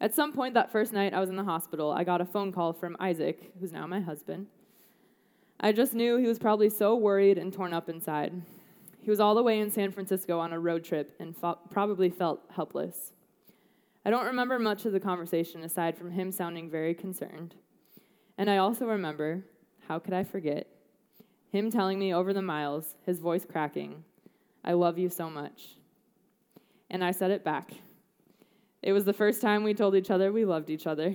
[0.00, 2.52] At some point that first night I was in the hospital, I got a phone
[2.52, 4.46] call from Isaac, who's now my husband.
[5.60, 8.32] I just knew he was probably so worried and torn up inside.
[9.02, 12.08] He was all the way in San Francisco on a road trip and fo- probably
[12.08, 13.12] felt helpless.
[14.06, 17.56] I don't remember much of the conversation aside from him sounding very concerned.
[18.38, 19.42] And I also remember,
[19.88, 20.68] how could I forget,
[21.50, 24.04] him telling me over the miles, his voice cracking,
[24.64, 25.74] I love you so much.
[26.88, 27.72] And I said it back.
[28.80, 31.12] It was the first time we told each other we loved each other.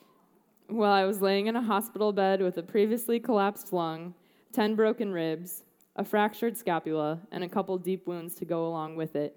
[0.68, 4.14] While I was laying in a hospital bed with a previously collapsed lung,
[4.54, 5.64] 10 broken ribs,
[5.96, 9.36] a fractured scapula, and a couple deep wounds to go along with it.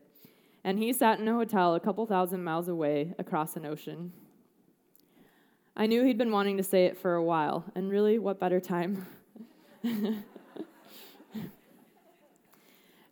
[0.63, 4.11] And he sat in a hotel a couple thousand miles away across an ocean.
[5.75, 8.59] I knew he'd been wanting to say it for a while, and really, what better
[8.59, 9.07] time?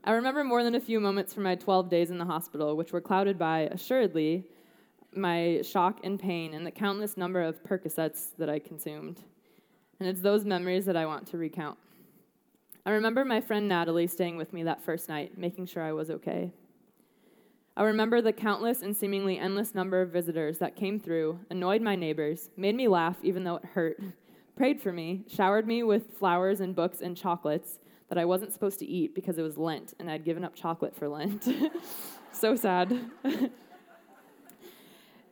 [0.03, 2.91] I remember more than a few moments from my 12 days in the hospital, which
[2.91, 4.45] were clouded by, assuredly,
[5.13, 9.21] my shock and pain and the countless number of Percocets that I consumed.
[9.99, 11.77] And it's those memories that I want to recount.
[12.85, 16.09] I remember my friend Natalie staying with me that first night, making sure I was
[16.09, 16.51] okay.
[17.77, 21.95] I remember the countless and seemingly endless number of visitors that came through, annoyed my
[21.95, 24.01] neighbors, made me laugh even though it hurt,
[24.55, 27.77] prayed for me, showered me with flowers and books and chocolates
[28.09, 30.95] that I wasn't supposed to eat because it was Lent and I'd given up chocolate
[30.95, 31.47] for Lent.
[32.31, 32.99] so sad.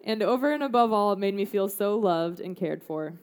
[0.03, 3.15] and over and above all, made me feel so loved and cared for.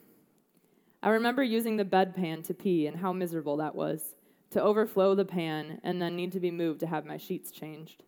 [1.01, 4.17] I remember using the bedpan to pee and how miserable that was
[4.51, 8.03] to overflow the pan and then need to be moved to have my sheets changed.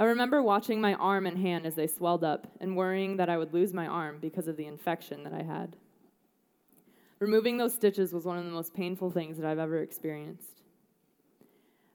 [0.00, 3.36] I remember watching my arm and hand as they swelled up and worrying that I
[3.36, 5.76] would lose my arm because of the infection that I had.
[7.18, 10.62] Removing those stitches was one of the most painful things that I've ever experienced.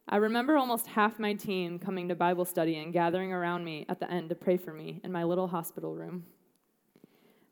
[0.07, 3.99] I remember almost half my team coming to Bible study and gathering around me at
[3.99, 6.25] the end to pray for me in my little hospital room.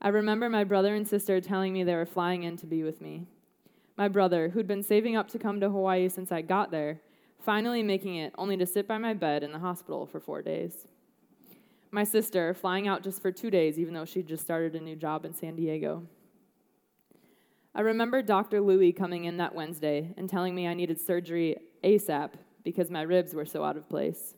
[0.03, 3.01] I remember my brother and sister telling me they were flying in to be with
[3.01, 3.25] me.
[3.97, 6.99] My brother, who'd been saving up to come to Hawaii since I got there,
[7.43, 10.87] finally making it only to sit by my bed in the hospital for four days.
[11.91, 14.95] My sister, flying out just for two days, even though she'd just started a new
[14.95, 16.07] job in San Diego.
[17.75, 18.61] I remember Dr.
[18.61, 22.31] Louie coming in that Wednesday and telling me I needed surgery ASAP
[22.63, 24.35] because my ribs were so out of place.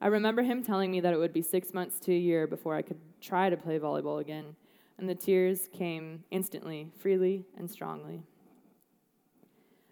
[0.00, 2.74] I remember him telling me that it would be six months to a year before
[2.74, 4.56] I could try to play volleyball again,
[4.98, 8.22] and the tears came instantly, freely, and strongly.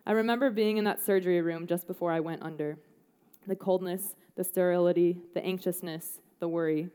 [0.06, 2.78] I remember being in that surgery room just before I went under.
[3.46, 6.88] The coldness, the sterility, the anxiousness, the worry,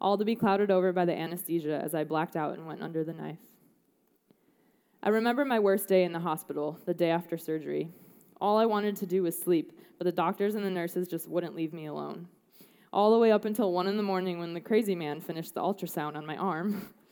[0.00, 3.04] all to be clouded over by the anesthesia as I blacked out and went under
[3.04, 3.38] the knife.
[5.02, 7.88] I remember my worst day in the hospital, the day after surgery.
[8.40, 11.54] All I wanted to do was sleep, but the doctors and the nurses just wouldn't
[11.54, 12.28] leave me alone.
[12.92, 15.60] All the way up until 1 in the morning when the crazy man finished the
[15.60, 16.88] ultrasound on my arm.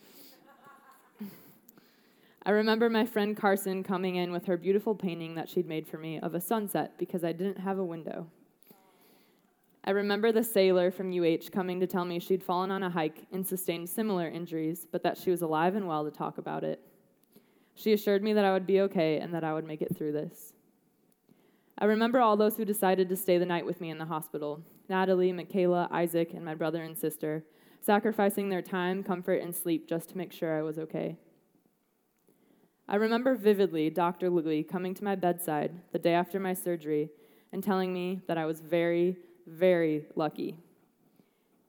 [2.45, 5.97] I remember my friend Carson coming in with her beautiful painting that she'd made for
[5.97, 8.27] me of a sunset because I didn't have a window.
[9.85, 13.25] I remember the sailor from UH coming to tell me she'd fallen on a hike
[13.31, 16.81] and sustained similar injuries, but that she was alive and well to talk about it.
[17.75, 20.11] She assured me that I would be okay and that I would make it through
[20.11, 20.53] this.
[21.77, 24.61] I remember all those who decided to stay the night with me in the hospital
[24.89, 27.45] Natalie, Michaela, Isaac, and my brother and sister,
[27.79, 31.17] sacrificing their time, comfort, and sleep just to make sure I was okay.
[32.87, 34.29] I remember vividly Dr.
[34.29, 37.09] Lilly coming to my bedside the day after my surgery
[37.51, 40.57] and telling me that I was very, very lucky.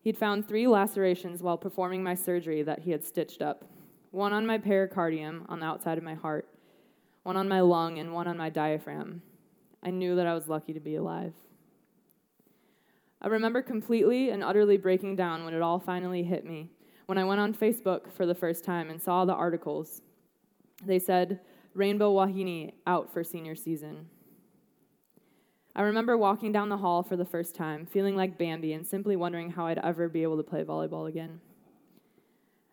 [0.01, 3.65] He'd found three lacerations while performing my surgery that he had stitched up
[4.11, 6.49] one on my pericardium on the outside of my heart,
[7.25, 9.21] one on my lung, and one on my diaphragm.
[9.83, 11.35] I knew that I was lucky to be alive.
[13.21, 16.71] I remember completely and utterly breaking down when it all finally hit me,
[17.07, 20.01] when I went on Facebook for the first time and saw the articles.
[20.85, 21.41] They said,
[21.75, 24.07] Rainbow Wahine out for senior season.
[25.77, 29.17] I remember walking down the hall for the first time, feeling like Bambi and simply
[29.17, 31.41] wondering how I'd ever be able to play volleyball again.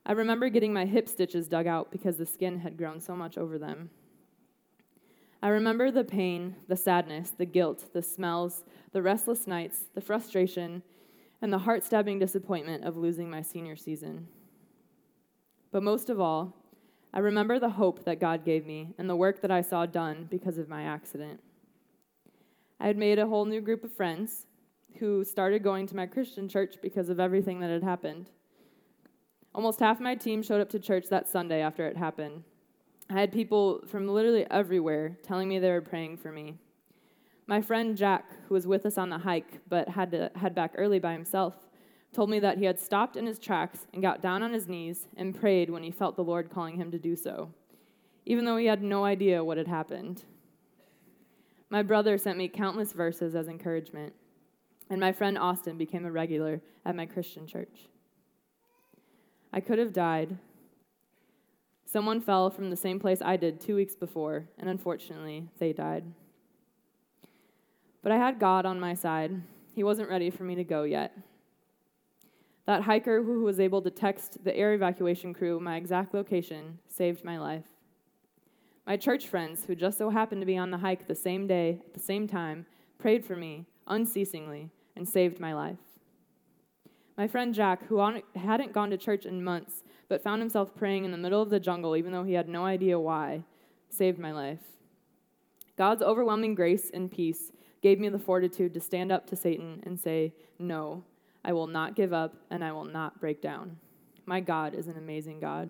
[0.06, 3.38] I remember getting my hip stitches dug out because the skin had grown so much
[3.38, 3.90] over them.
[5.42, 10.84] I remember the pain, the sadness, the guilt, the smells, the restless nights, the frustration,
[11.42, 14.28] and the heart stabbing disappointment of losing my senior season.
[15.72, 16.61] But most of all,
[17.14, 20.28] I remember the hope that God gave me and the work that I saw done
[20.30, 21.42] because of my accident.
[22.80, 24.48] I had made a whole new group of friends
[25.00, 28.30] who started going to my Christian church because of everything that had happened.
[29.54, 32.44] Almost half my team showed up to church that Sunday after it happened.
[33.10, 36.56] I had people from literally everywhere telling me they were praying for me.
[37.46, 40.74] My friend Jack, who was with us on the hike but had to head back
[40.78, 41.56] early by himself,
[42.14, 45.08] told me that he had stopped in his tracks and got down on his knees
[45.16, 47.54] and prayed when he felt the Lord calling him to do so,
[48.26, 50.24] even though he had no idea what had happened.
[51.70, 54.14] My brother sent me countless verses as encouragement,
[54.90, 57.88] and my friend Austin became a regular at my Christian church.
[59.54, 60.38] I could have died.
[61.86, 66.04] Someone fell from the same place I did two weeks before, and unfortunately, they died.
[68.04, 69.42] But I had God on my side.
[69.74, 71.16] He wasn't ready for me to go yet.
[72.72, 77.26] That hiker who was able to text the air evacuation crew my exact location saved
[77.26, 77.66] my life.
[78.88, 81.82] My church friends, who just so happened to be on the hike the same day,
[81.86, 82.66] at the same time,
[82.98, 85.80] prayed for me unceasingly and saved my life.
[87.18, 87.98] My friend Jack, who
[88.36, 91.60] hadn't gone to church in months, but found himself praying in the middle of the
[91.60, 93.44] jungle, even though he had no idea why,
[93.90, 94.64] saved my life.
[95.78, 100.00] God's overwhelming grace and peace gave me the fortitude to stand up to Satan and
[100.00, 101.04] say, No,
[101.44, 103.78] I will not give up and I will not break down.
[104.26, 105.70] My God is an amazing God.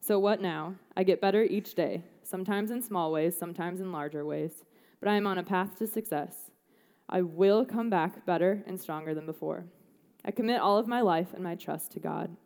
[0.00, 0.74] So, what now?
[0.96, 4.64] I get better each day, sometimes in small ways, sometimes in larger ways,
[5.00, 6.50] but I am on a path to success.
[7.08, 9.64] I will come back better and stronger than before.
[10.24, 12.36] I commit all of my life and my trust to God.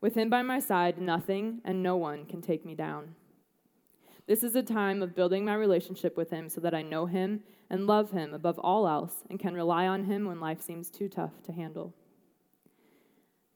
[0.00, 3.14] With Him by my side, nothing and no one can take me down.
[4.26, 7.40] This is a time of building my relationship with Him so that I know Him
[7.68, 11.08] and love Him above all else and can rely on Him when life seems too
[11.08, 11.94] tough to handle.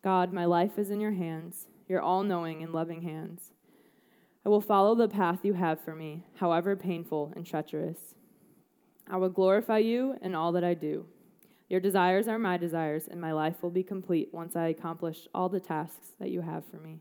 [0.03, 3.53] God, my life is in your hands, your all knowing and loving hands.
[4.45, 8.15] I will follow the path you have for me, however painful and treacherous.
[9.09, 11.07] I will glorify you in all that I do.
[11.69, 15.49] Your desires are my desires, and my life will be complete once I accomplish all
[15.49, 17.01] the tasks that you have for me.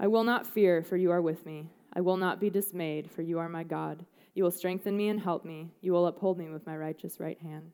[0.00, 1.68] I will not fear, for you are with me.
[1.96, 4.04] I will not be dismayed, for you are my God.
[4.34, 5.70] You will strengthen me and help me.
[5.80, 7.72] You will uphold me with my righteous right hand.